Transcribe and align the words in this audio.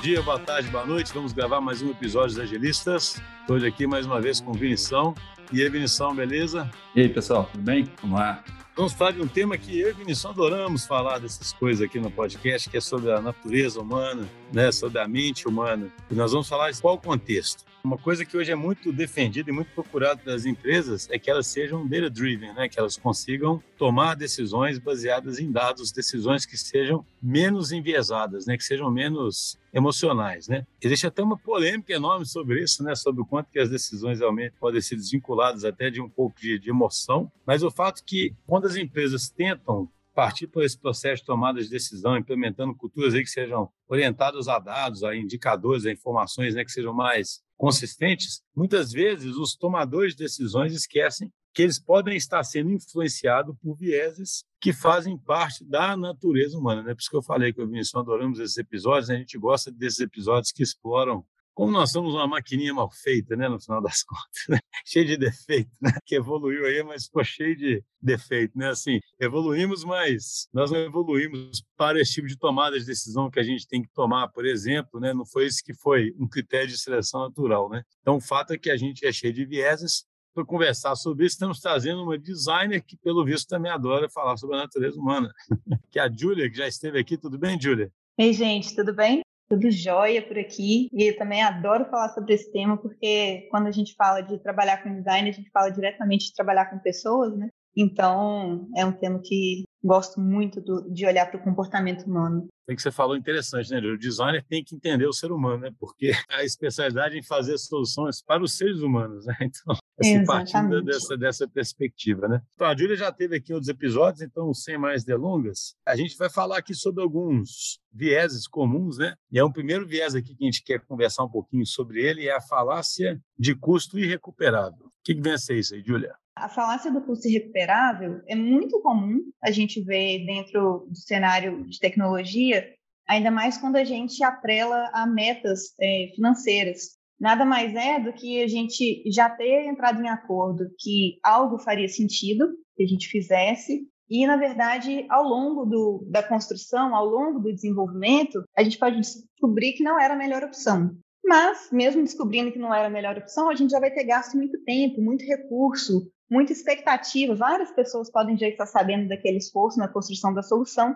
dia, 0.00 0.22
boa 0.22 0.38
tarde, 0.38 0.66
boa 0.70 0.86
noite. 0.86 1.12
Vamos 1.12 1.34
gravar 1.34 1.60
mais 1.60 1.82
um 1.82 1.90
episódio 1.90 2.34
dos 2.34 2.38
Agilistas. 2.38 3.20
Estou 3.42 3.56
aqui 3.56 3.86
mais 3.86 4.06
uma 4.06 4.18
vez 4.18 4.40
com 4.40 4.52
o 4.52 4.54
Vinição. 4.54 5.14
E 5.52 5.60
aí, 5.60 5.68
Vinição, 5.68 6.14
beleza? 6.14 6.70
E 6.96 7.02
aí, 7.02 7.08
pessoal, 7.08 7.46
tudo 7.52 7.62
bem? 7.62 7.86
Vamos 8.00 8.18
lá. 8.18 8.42
Vamos 8.74 8.94
falar 8.94 9.10
de 9.10 9.20
um 9.20 9.28
tema 9.28 9.58
que 9.58 9.78
eu 9.78 9.90
e 9.90 9.92
Vinição 9.92 10.30
adoramos 10.30 10.86
falar 10.86 11.18
dessas 11.18 11.52
coisas 11.52 11.86
aqui 11.86 12.00
no 12.00 12.10
podcast, 12.10 12.70
que 12.70 12.78
é 12.78 12.80
sobre 12.80 13.12
a 13.12 13.20
natureza 13.20 13.78
humana, 13.78 14.26
né? 14.50 14.72
sobre 14.72 14.98
a 15.00 15.06
mente 15.06 15.46
humana. 15.46 15.92
E 16.10 16.14
nós 16.14 16.32
vamos 16.32 16.48
falar 16.48 16.70
de 16.70 16.80
qual 16.80 16.96
contexto. 16.96 17.69
Uma 17.82 17.96
coisa 17.96 18.26
que 18.26 18.36
hoje 18.36 18.52
é 18.52 18.54
muito 18.54 18.92
defendida 18.92 19.48
e 19.48 19.52
muito 19.52 19.72
procurada 19.72 20.20
pelas 20.20 20.44
empresas 20.44 21.08
é 21.10 21.18
que 21.18 21.30
elas 21.30 21.46
sejam 21.46 21.86
data-driven, 21.86 22.52
né? 22.52 22.68
que 22.68 22.78
elas 22.78 22.96
consigam 22.96 23.62
tomar 23.78 24.14
decisões 24.14 24.78
baseadas 24.78 25.38
em 25.38 25.50
dados, 25.50 25.90
decisões 25.90 26.44
que 26.44 26.58
sejam 26.58 27.04
menos 27.22 27.72
enviesadas, 27.72 28.44
né? 28.44 28.58
que 28.58 28.64
sejam 28.64 28.90
menos 28.90 29.58
emocionais. 29.72 30.46
Né? 30.46 30.66
Existe 30.80 31.06
até 31.06 31.22
uma 31.22 31.38
polêmica 31.38 31.92
enorme 31.94 32.26
sobre 32.26 32.62
isso, 32.62 32.84
né? 32.84 32.94
sobre 32.94 33.22
o 33.22 33.26
quanto 33.26 33.50
que 33.50 33.58
as 33.58 33.70
decisões 33.70 34.18
realmente 34.20 34.54
podem 34.60 34.80
ser 34.82 34.96
desvinculadas 34.96 35.64
até 35.64 35.88
de 35.88 36.02
um 36.02 36.08
pouco 36.08 36.38
de, 36.38 36.58
de 36.58 36.68
emoção, 36.68 37.32
mas 37.46 37.62
o 37.62 37.70
fato 37.70 38.04
que 38.04 38.34
quando 38.46 38.66
as 38.66 38.76
empresas 38.76 39.30
tentam 39.30 39.88
partir 40.14 40.46
por 40.46 40.64
esse 40.64 40.78
processo 40.78 41.22
de 41.22 41.26
tomada 41.26 41.62
de 41.62 41.68
decisão, 41.68 42.16
implementando 42.16 42.74
culturas 42.74 43.14
aí 43.14 43.22
que 43.22 43.30
sejam 43.30 43.70
orientadas 43.88 44.48
a 44.48 44.58
dados, 44.58 45.02
a 45.04 45.16
indicadores, 45.16 45.86
a 45.86 45.92
informações 45.92 46.54
né, 46.54 46.64
que 46.64 46.72
sejam 46.72 46.92
mais 46.92 47.40
consistentes, 47.56 48.42
muitas 48.54 48.90
vezes 48.90 49.36
os 49.36 49.54
tomadores 49.54 50.14
de 50.14 50.24
decisões 50.24 50.72
esquecem 50.72 51.30
que 51.52 51.62
eles 51.62 51.78
podem 51.78 52.16
estar 52.16 52.42
sendo 52.44 52.70
influenciados 52.70 53.54
por 53.60 53.76
vieses 53.76 54.44
que 54.60 54.72
fazem 54.72 55.18
parte 55.18 55.64
da 55.64 55.96
natureza 55.96 56.56
humana. 56.56 56.82
Né? 56.82 56.94
Por 56.94 57.00
isso 57.00 57.10
que 57.10 57.16
eu 57.16 57.22
falei 57.22 57.52
que 57.52 57.60
eu 57.60 57.68
e 57.68 57.80
adoramos 57.96 58.38
esses 58.38 58.56
episódios, 58.56 59.08
né? 59.08 59.16
a 59.16 59.18
gente 59.18 59.36
gosta 59.36 59.70
desses 59.70 60.00
episódios 60.00 60.52
que 60.52 60.62
exploram 60.62 61.24
como 61.54 61.72
nós 61.72 61.90
somos 61.90 62.14
uma 62.14 62.26
maquininha 62.26 62.72
mal 62.72 62.90
feita, 62.90 63.36
né, 63.36 63.48
no 63.48 63.60
final 63.60 63.82
das 63.82 64.02
contas, 64.04 64.42
né? 64.48 64.58
cheio 64.84 65.06
de 65.06 65.16
defeito, 65.16 65.70
né? 65.80 65.92
que 66.04 66.14
evoluiu 66.16 66.66
aí, 66.66 66.82
mas 66.82 67.04
ficou 67.04 67.24
cheio 67.24 67.56
de 67.56 67.82
defeito, 68.00 68.56
né? 68.56 68.70
Assim, 68.70 68.98
evoluímos, 69.20 69.84
mas 69.84 70.48
nós 70.52 70.70
não 70.70 70.78
evoluímos 70.78 71.62
para 71.76 72.00
esse 72.00 72.14
tipo 72.14 72.26
de 72.26 72.38
tomada 72.38 72.78
de 72.78 72.86
decisão 72.86 73.30
que 73.30 73.38
a 73.38 73.42
gente 73.42 73.68
tem 73.68 73.82
que 73.82 73.90
tomar, 73.92 74.28
por 74.28 74.46
exemplo, 74.46 74.98
né? 74.98 75.12
Não 75.12 75.26
foi 75.26 75.46
isso 75.46 75.62
que 75.62 75.74
foi 75.74 76.14
um 76.18 76.26
critério 76.26 76.68
de 76.68 76.78
seleção 76.78 77.20
natural, 77.20 77.68
né? 77.68 77.82
Então, 78.00 78.16
o 78.16 78.20
fato 78.20 78.52
é 78.52 78.58
que 78.58 78.70
a 78.70 78.76
gente 78.76 79.06
é 79.06 79.12
cheio 79.12 79.32
de 79.32 79.44
vieses. 79.44 80.04
Para 80.32 80.44
conversar 80.44 80.94
sobre 80.94 81.26
isso, 81.26 81.34
estamos 81.34 81.58
trazendo 81.58 82.04
uma 82.04 82.16
designer 82.16 82.80
que, 82.82 82.96
pelo 82.96 83.24
visto, 83.24 83.48
também 83.48 83.70
adora 83.70 84.08
falar 84.08 84.36
sobre 84.36 84.56
a 84.56 84.60
natureza 84.60 84.98
humana, 84.98 85.32
que 85.90 85.98
é 85.98 86.02
a 86.02 86.10
Júlia, 86.10 86.48
que 86.48 86.56
já 86.56 86.68
esteve 86.68 87.00
aqui. 87.00 87.18
Tudo 87.18 87.36
bem, 87.36 87.60
Júlia? 87.60 87.92
Ei, 88.16 88.32
gente, 88.32 88.74
tudo 88.74 88.94
bem? 88.94 89.22
Tudo 89.50 89.68
jóia 89.68 90.22
por 90.22 90.38
aqui. 90.38 90.88
E 90.92 91.10
eu 91.10 91.18
também 91.18 91.42
adoro 91.42 91.84
falar 91.90 92.10
sobre 92.10 92.34
esse 92.34 92.50
tema, 92.52 92.76
porque 92.76 93.48
quando 93.50 93.66
a 93.66 93.72
gente 93.72 93.94
fala 93.96 94.20
de 94.20 94.38
trabalhar 94.38 94.82
com 94.82 94.94
design, 94.94 95.28
a 95.28 95.32
gente 95.32 95.50
fala 95.50 95.70
diretamente 95.70 96.26
de 96.26 96.34
trabalhar 96.34 96.66
com 96.66 96.78
pessoas, 96.78 97.36
né? 97.36 97.48
Então, 97.76 98.68
é 98.76 98.84
um 98.84 98.92
tema 98.92 99.20
que 99.22 99.64
gosto 99.82 100.20
muito 100.20 100.60
do, 100.60 100.92
de 100.92 101.06
olhar 101.06 101.26
para 101.26 101.40
o 101.40 101.42
comportamento 101.42 102.04
humano. 102.04 102.46
Tem 102.70 102.76
que 102.76 102.82
você 102.82 102.92
falou 102.92 103.16
interessante, 103.16 103.68
né? 103.68 103.80
O 103.80 103.98
designer 103.98 104.44
tem 104.48 104.62
que 104.62 104.76
entender 104.76 105.04
o 105.04 105.12
ser 105.12 105.32
humano, 105.32 105.62
né? 105.62 105.72
Porque 105.76 106.12
a 106.30 106.44
especialidade 106.44 107.18
em 107.18 107.22
fazer 107.22 107.58
soluções 107.58 108.22
para 108.22 108.44
os 108.44 108.56
seres 108.56 108.80
humanos, 108.80 109.26
né? 109.26 109.36
Então, 109.50 109.76
assim, 110.00 110.24
partindo 110.24 110.80
dessa, 110.80 111.16
dessa 111.16 111.48
perspectiva, 111.48 112.28
né? 112.28 112.40
Então, 112.54 112.68
a 112.68 112.76
Júlia 112.76 112.96
já 112.96 113.10
teve 113.10 113.36
aqui 113.36 113.52
outros 113.52 113.68
episódios, 113.68 114.22
então, 114.22 114.54
sem 114.54 114.78
mais 114.78 115.02
delongas, 115.02 115.74
a 115.84 115.96
gente 115.96 116.16
vai 116.16 116.30
falar 116.30 116.58
aqui 116.58 116.72
sobre 116.72 117.02
alguns 117.02 117.80
vieses 117.92 118.46
comuns, 118.46 118.98
né? 118.98 119.16
E 119.32 119.38
é 119.38 119.44
um 119.44 119.50
primeiro 119.50 119.84
viés 119.84 120.14
aqui 120.14 120.34
que 120.34 120.44
a 120.44 120.46
gente 120.46 120.62
quer 120.62 120.80
conversar 120.86 121.24
um 121.24 121.28
pouquinho 121.28 121.66
sobre 121.66 122.02
ele, 122.02 122.28
é 122.28 122.36
a 122.36 122.40
falácia 122.40 123.20
de 123.36 123.54
custo 123.54 123.98
irrecuperável. 123.98 124.86
O 124.86 124.90
que, 125.02 125.14
que 125.14 125.20
vem 125.20 125.32
a 125.32 125.38
ser 125.38 125.58
isso 125.58 125.74
aí, 125.74 125.82
Júlia? 125.82 126.14
A 126.36 126.48
falácia 126.48 126.90
do 126.90 127.02
custo 127.02 127.28
irrecuperável 127.28 128.22
é 128.26 128.34
muito 128.34 128.80
comum 128.80 129.20
a 129.42 129.50
gente 129.50 129.80
ver 129.82 130.24
dentro 130.24 130.86
do 130.88 130.96
cenário 130.96 131.64
de 131.68 131.78
tecnologia, 131.78 132.72
ainda 133.06 133.30
mais 133.30 133.58
quando 133.58 133.76
a 133.76 133.84
gente 133.84 134.22
atrela 134.24 134.90
a 134.92 135.06
metas 135.06 135.74
é, 135.80 136.10
financeiras. 136.14 136.98
Nada 137.20 137.44
mais 137.44 137.74
é 137.74 138.00
do 138.00 138.12
que 138.12 138.42
a 138.42 138.48
gente 138.48 139.02
já 139.12 139.28
ter 139.28 139.66
entrado 139.66 140.02
em 140.02 140.08
acordo 140.08 140.70
que 140.78 141.18
algo 141.22 141.58
faria 141.58 141.88
sentido 141.88 142.48
que 142.74 142.84
a 142.84 142.86
gente 142.86 143.08
fizesse 143.08 143.86
e, 144.08 144.26
na 144.26 144.36
verdade, 144.36 145.06
ao 145.08 145.22
longo 145.22 145.64
do, 145.64 146.04
da 146.10 146.22
construção, 146.22 146.96
ao 146.96 147.06
longo 147.06 147.38
do 147.38 147.52
desenvolvimento, 147.52 148.42
a 148.56 148.64
gente 148.64 148.78
pode 148.78 149.00
descobrir 149.00 149.74
que 149.74 149.84
não 149.84 150.00
era 150.00 150.14
a 150.14 150.16
melhor 150.16 150.42
opção. 150.42 150.96
Mas, 151.24 151.68
mesmo 151.70 152.02
descobrindo 152.02 152.50
que 152.50 152.58
não 152.58 152.74
era 152.74 152.88
a 152.88 152.90
melhor 152.90 153.16
opção, 153.16 153.48
a 153.48 153.54
gente 153.54 153.70
já 153.70 153.78
vai 153.78 153.92
ter 153.92 154.02
gasto 154.02 154.36
muito 154.36 154.58
tempo, 154.64 155.00
muito 155.00 155.24
recurso, 155.24 156.10
muita 156.30 156.52
expectativa. 156.52 157.34
Várias 157.34 157.70
pessoas 157.72 158.10
podem 158.10 158.38
já 158.38 158.48
estar 158.48 158.66
sabendo 158.66 159.08
daquele 159.08 159.38
esforço 159.38 159.78
na 159.78 159.88
construção 159.88 160.32
da 160.32 160.42
solução. 160.42 160.94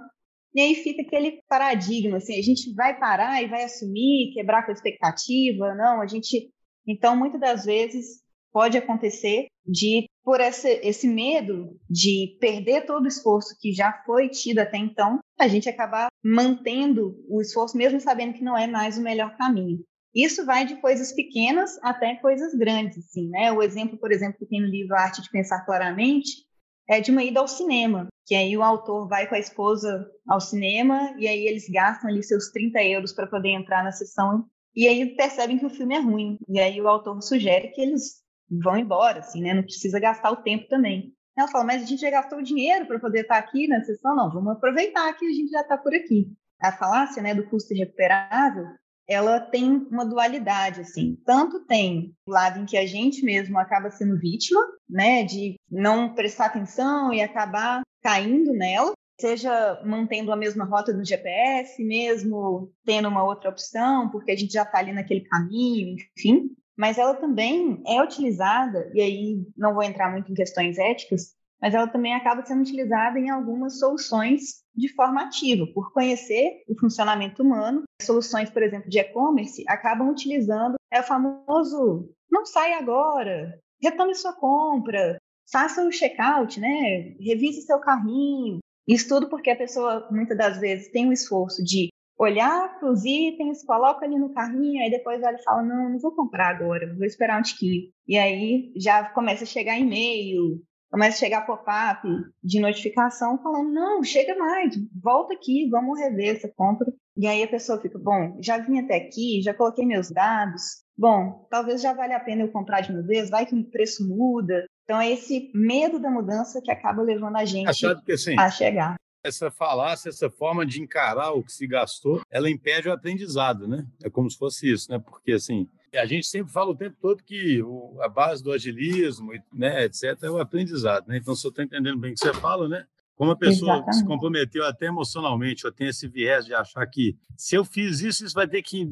E 0.54 0.60
aí 0.60 0.74
fica 0.76 1.02
aquele 1.02 1.42
paradigma, 1.48 2.18
assim, 2.18 2.38
a 2.38 2.42
gente 2.42 2.72
vai 2.74 2.96
parar 2.96 3.42
e 3.42 3.48
vai 3.48 3.64
assumir, 3.64 4.32
quebrar 4.32 4.64
com 4.64 4.70
a 4.70 4.74
expectativa, 4.74 5.74
não, 5.74 6.00
a 6.00 6.06
gente... 6.06 6.48
Então, 6.86 7.16
muitas 7.16 7.40
das 7.40 7.64
vezes, 7.64 8.22
pode 8.52 8.78
acontecer 8.78 9.48
de, 9.66 10.08
por 10.22 10.40
esse, 10.40 10.68
esse 10.84 11.08
medo 11.08 11.76
de 11.90 12.36
perder 12.40 12.86
todo 12.86 13.04
o 13.04 13.08
esforço 13.08 13.56
que 13.58 13.72
já 13.72 13.92
foi 14.06 14.28
tido 14.28 14.60
até 14.60 14.78
então, 14.78 15.18
a 15.40 15.48
gente 15.48 15.68
acabar 15.68 16.08
mantendo 16.22 17.16
o 17.28 17.40
esforço, 17.40 17.76
mesmo 17.76 17.98
sabendo 17.98 18.34
que 18.34 18.44
não 18.44 18.56
é 18.56 18.68
mais 18.68 18.96
o 18.96 19.02
melhor 19.02 19.36
caminho. 19.36 19.82
Isso 20.14 20.46
vai 20.46 20.64
de 20.64 20.76
coisas 20.76 21.12
pequenas 21.12 21.76
até 21.82 22.14
coisas 22.16 22.54
grandes, 22.54 22.98
assim, 22.98 23.28
né? 23.28 23.50
O 23.50 23.62
exemplo, 23.62 23.98
por 23.98 24.12
exemplo, 24.12 24.38
que 24.38 24.46
tem 24.46 24.60
no 24.60 24.68
livro 24.68 24.94
Arte 24.94 25.20
de 25.20 25.30
Pensar 25.30 25.64
Claramente 25.64 26.44
é 26.88 27.00
de 27.00 27.10
uma 27.10 27.24
ida 27.24 27.40
ao 27.40 27.48
cinema, 27.48 28.08
que 28.26 28.34
aí 28.34 28.56
o 28.56 28.62
autor 28.62 29.08
vai 29.08 29.26
com 29.26 29.34
a 29.34 29.38
esposa 29.38 30.06
ao 30.28 30.40
cinema 30.40 31.14
e 31.18 31.26
aí 31.26 31.46
eles 31.46 31.68
gastam 31.68 32.10
ali 32.10 32.22
seus 32.22 32.50
30 32.50 32.82
euros 32.84 33.12
para 33.12 33.26
poder 33.26 33.50
entrar 33.50 33.82
na 33.82 33.90
sessão 33.90 34.46
e 34.76 34.86
aí 34.86 35.16
percebem 35.16 35.58
que 35.58 35.66
o 35.66 35.70
filme 35.70 35.94
é 35.94 36.00
ruim. 36.00 36.38
E 36.48 36.60
aí 36.60 36.80
o 36.80 36.88
autor 36.88 37.20
sugere 37.22 37.68
que 37.68 37.80
eles 37.80 38.22
vão 38.50 38.76
embora, 38.76 39.20
assim, 39.20 39.40
né? 39.40 39.54
Não 39.54 39.62
precisa 39.62 39.98
gastar 39.98 40.30
o 40.30 40.42
tempo 40.42 40.68
também. 40.68 41.12
Ela 41.36 41.48
fala, 41.48 41.64
mas 41.64 41.82
a 41.82 41.86
gente 41.86 42.00
já 42.00 42.10
gastou 42.10 42.38
o 42.38 42.42
dinheiro 42.42 42.86
para 42.86 43.00
poder 43.00 43.22
estar 43.22 43.38
aqui 43.38 43.66
na 43.66 43.82
sessão? 43.82 44.14
Não, 44.14 44.30
vamos 44.32 44.52
aproveitar 44.52 45.12
que 45.14 45.26
a 45.26 45.32
gente 45.32 45.50
já 45.50 45.62
está 45.62 45.76
por 45.76 45.94
aqui. 45.94 46.28
A 46.60 46.70
falácia 46.70 47.22
né, 47.22 47.34
do 47.34 47.48
custo 47.48 47.74
irrecuperável 47.74 48.66
ela 49.08 49.40
tem 49.40 49.86
uma 49.90 50.04
dualidade, 50.04 50.80
assim. 50.80 51.18
Tanto 51.24 51.64
tem 51.66 52.14
o 52.26 52.30
lado 52.30 52.60
em 52.60 52.64
que 52.64 52.76
a 52.76 52.86
gente 52.86 53.24
mesmo 53.24 53.58
acaba 53.58 53.90
sendo 53.90 54.18
vítima, 54.18 54.60
né, 54.88 55.24
de 55.24 55.56
não 55.70 56.14
prestar 56.14 56.46
atenção 56.46 57.12
e 57.12 57.20
acabar 57.20 57.82
caindo 58.02 58.52
nela, 58.52 58.92
seja 59.20 59.80
mantendo 59.84 60.32
a 60.32 60.36
mesma 60.36 60.64
rota 60.64 60.92
do 60.92 61.04
GPS, 61.04 61.82
mesmo 61.84 62.72
tendo 62.84 63.08
uma 63.08 63.24
outra 63.24 63.50
opção, 63.50 64.10
porque 64.10 64.30
a 64.30 64.36
gente 64.36 64.52
já 64.52 64.62
está 64.62 64.78
ali 64.78 64.92
naquele 64.92 65.22
caminho, 65.22 65.96
enfim. 66.16 66.50
Mas 66.76 66.98
ela 66.98 67.14
também 67.14 67.80
é 67.86 68.02
utilizada, 68.02 68.90
e 68.94 69.00
aí 69.00 69.46
não 69.56 69.74
vou 69.74 69.82
entrar 69.82 70.10
muito 70.10 70.30
em 70.30 70.34
questões 70.34 70.76
éticas, 70.76 71.34
mas 71.60 71.72
ela 71.72 71.86
também 71.86 72.14
acaba 72.14 72.44
sendo 72.44 72.62
utilizada 72.62 73.18
em 73.18 73.30
algumas 73.30 73.78
soluções 73.78 74.64
de 74.74 74.92
forma 74.92 75.22
ativa, 75.22 75.66
por 75.72 75.92
conhecer 75.92 76.62
o 76.68 76.78
funcionamento 76.78 77.42
humano. 77.42 77.84
Soluções, 78.04 78.50
por 78.50 78.62
exemplo, 78.62 78.88
de 78.88 78.98
e-commerce 78.98 79.64
acabam 79.68 80.08
utilizando 80.10 80.76
é 80.92 81.00
o 81.00 81.04
famoso 81.04 82.08
não 82.30 82.44
sai 82.44 82.72
agora, 82.74 83.58
retome 83.80 84.14
sua 84.14 84.32
compra, 84.32 85.18
faça 85.50 85.86
o 85.86 85.92
checkout, 85.92 86.58
né? 86.58 87.14
Revise 87.20 87.62
seu 87.62 87.78
carrinho. 87.78 88.58
Isso 88.88 89.08
tudo 89.08 89.28
porque 89.28 89.50
a 89.50 89.56
pessoa 89.56 90.08
muitas 90.10 90.36
das 90.36 90.58
vezes 90.58 90.90
tem 90.90 91.08
o 91.08 91.12
esforço 91.12 91.62
de 91.62 91.88
olhar 92.18 92.78
para 92.78 92.90
os 92.90 93.04
itens, 93.04 93.64
coloca 93.64 94.04
ali 94.04 94.18
no 94.18 94.32
carrinho, 94.32 94.82
aí 94.82 94.90
depois 94.90 95.22
olha 95.22 95.36
e 95.36 95.42
fala: 95.42 95.62
Não, 95.62 95.90
não 95.90 95.98
vou 95.98 96.12
comprar 96.12 96.48
agora, 96.48 96.94
vou 96.94 97.06
esperar 97.06 97.38
um 97.38 97.42
tiquinho. 97.42 97.90
E 98.06 98.18
aí 98.18 98.72
já 98.76 99.04
começa 99.10 99.44
a 99.44 99.46
chegar 99.46 99.78
e-mail, 99.78 100.60
começa 100.94 101.16
a 101.16 101.18
chegar 101.18 101.44
pop-up 101.44 102.06
de 102.42 102.60
notificação 102.60 103.36
falando: 103.42 103.72
não, 103.72 104.04
chega 104.04 104.36
mais, 104.36 104.76
volta 105.02 105.34
aqui, 105.34 105.68
vamos 105.68 105.98
rever 105.98 106.36
essa 106.36 106.48
compra. 106.56 106.86
E 107.16 107.26
aí 107.26 107.42
a 107.42 107.48
pessoa 107.48 107.80
fica: 107.80 107.98
bom, 107.98 108.38
já 108.40 108.58
vim 108.58 108.78
até 108.78 108.96
aqui, 108.96 109.42
já 109.42 109.52
coloquei 109.52 109.84
meus 109.84 110.12
dados, 110.12 110.62
bom, 110.96 111.48
talvez 111.50 111.82
já 111.82 111.92
valha 111.92 112.16
a 112.16 112.20
pena 112.20 112.42
eu 112.42 112.52
comprar 112.52 112.80
de 112.80 112.92
uma 112.92 113.02
vez, 113.02 113.28
vai 113.28 113.44
que 113.44 113.56
o 113.56 113.70
preço 113.70 114.06
muda. 114.06 114.64
Então 114.84 115.00
é 115.00 115.10
esse 115.10 115.50
medo 115.52 115.98
da 115.98 116.10
mudança 116.10 116.60
que 116.62 116.70
acaba 116.70 117.02
levando 117.02 117.36
a 117.36 117.44
gente 117.44 117.72
que, 118.04 118.12
assim, 118.12 118.38
a 118.38 118.48
chegar. 118.48 118.94
Essa 119.24 119.50
falácia, 119.50 120.10
essa 120.10 120.30
forma 120.30 120.64
de 120.64 120.80
encarar 120.80 121.32
o 121.32 121.42
que 121.42 121.50
se 121.50 121.66
gastou, 121.66 122.20
ela 122.30 122.48
impede 122.48 122.88
o 122.88 122.92
aprendizado, 122.92 123.66
né? 123.66 123.84
É 124.04 124.10
como 124.10 124.30
se 124.30 124.36
fosse 124.36 124.70
isso, 124.70 124.92
né? 124.92 124.98
Porque 124.98 125.32
assim, 125.32 125.66
a 125.96 126.06
gente 126.06 126.26
sempre 126.26 126.52
fala 126.52 126.70
o 126.70 126.76
tempo 126.76 126.96
todo 127.00 127.22
que 127.22 127.62
o, 127.62 127.98
a 128.00 128.08
base 128.08 128.42
do 128.42 128.52
agilismo, 128.52 129.32
né, 129.52 129.84
etc., 129.84 130.18
é 130.22 130.30
o 130.30 130.38
aprendizado. 130.38 131.06
Né? 131.08 131.18
Então, 131.18 131.34
se 131.34 131.46
eu 131.46 131.50
estou 131.50 131.64
entendendo 131.64 131.98
bem 131.98 132.12
o 132.12 132.14
que 132.14 132.20
você 132.20 132.34
fala, 132.34 132.68
né, 132.68 132.86
Como 133.16 133.30
a 133.30 133.36
pessoa 133.36 133.74
Exatamente. 133.74 133.96
se 133.96 134.04
comprometeu 134.04 134.64
até 134.66 134.86
emocionalmente, 134.86 135.64
eu 135.64 135.72
tenho 135.72 135.90
esse 135.90 136.08
viés 136.08 136.44
de 136.44 136.52
achar 136.52 136.84
que 136.86 137.16
se 137.36 137.54
eu 137.54 137.64
fiz 137.64 138.00
isso, 138.00 138.24
isso 138.24 138.34
vai 138.34 138.48
ter 138.48 138.60
que. 138.60 138.88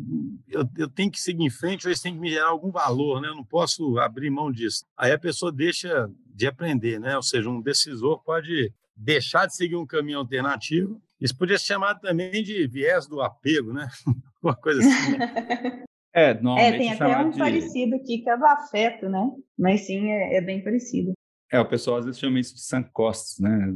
Eu, 0.49 0.65
eu 0.79 0.89
tenho 0.89 1.11
que 1.11 1.21
seguir 1.21 1.45
em 1.45 1.51
frente, 1.51 1.87
ou 1.87 1.93
isso 1.93 2.05
tem 2.05 2.15
que 2.15 2.21
me 2.21 2.31
gerar 2.31 2.51
algum 2.51 2.71
valor, 2.71 3.21
né? 3.21 3.29
Eu 3.29 3.35
não 3.35 3.45
posso 3.45 3.99
abrir 3.99 4.31
mão 4.31 4.53
disso. 4.53 4.85
Aí 4.97 5.11
a 5.11 5.19
pessoa 5.19 5.51
deixa 5.51 6.09
de 6.27 6.47
aprender, 6.47 7.01
né? 7.01 7.17
Ou 7.17 7.23
seja, 7.23 7.51
um 7.51 7.61
decisor 7.61 8.23
pode 8.23 8.73
deixar 8.97 9.47
de 9.47 9.57
seguir 9.57 9.77
um 9.77 9.87
caminho 9.87 10.19
alternativo. 10.19 11.03
Isso 11.21 11.37
podia 11.37 11.59
ser 11.59 11.67
chamado 11.67 12.01
também 12.01 12.45
de 12.45 12.67
viés 12.69 13.09
do 13.09 13.21
apego, 13.21 13.73
né? 13.73 13.89
Uma 14.41 14.55
coisa 14.55 14.81
assim. 14.81 15.19
Né? 15.19 15.85
É, 16.15 16.31
é, 16.31 16.79
tem 16.79 16.93
até 16.93 17.19
um 17.19 17.31
de... 17.31 17.39
parecido 17.39 17.97
aqui 17.97 18.19
que 18.19 18.29
é 18.29 18.37
do 18.37 18.45
afeto, 18.45 19.09
né? 19.09 19.31
Mas 19.59 19.87
sim, 19.87 20.11
é, 20.11 20.37
é, 20.37 20.41
bem 20.41 20.63
parecido. 20.63 21.13
É, 21.51 21.59
o 21.59 21.69
pessoal 21.69 21.99
às 21.99 22.05
vezes 22.05 22.21
chama 22.21 22.39
isso 22.39 22.55
de 22.55 22.63
sancostos, 22.63 23.39
né? 23.39 23.75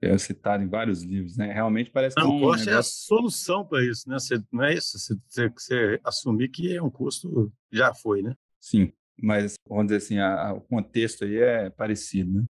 É 0.00 0.16
citado 0.18 0.62
em 0.62 0.68
vários 0.68 1.02
livros, 1.02 1.36
né? 1.36 1.52
Realmente 1.52 1.90
parece 1.90 2.14
que 2.14 2.22
é 2.22 2.24
um 2.24 2.34
negócio... 2.34 2.70
é 2.70 2.74
a 2.74 2.82
solução 2.82 3.64
para 3.64 3.84
isso, 3.84 4.08
né? 4.08 4.18
Você, 4.18 4.42
não 4.52 4.64
é 4.64 4.74
isso, 4.74 4.98
você, 4.98 5.14
você, 5.26 5.48
você, 5.48 6.00
assumir 6.04 6.48
que 6.48 6.74
é 6.74 6.82
um 6.82 6.90
custo, 6.90 7.52
já 7.72 7.94
foi, 7.94 8.22
né? 8.22 8.34
Sim, 8.60 8.92
mas 9.20 9.54
vamos 9.68 9.86
dizer 9.86 9.96
assim, 9.96 10.18
a, 10.18 10.48
a, 10.48 10.52
o 10.54 10.60
contexto 10.60 11.24
aí 11.24 11.36
é 11.36 11.70
parecido, 11.70 12.32
né? 12.32 12.44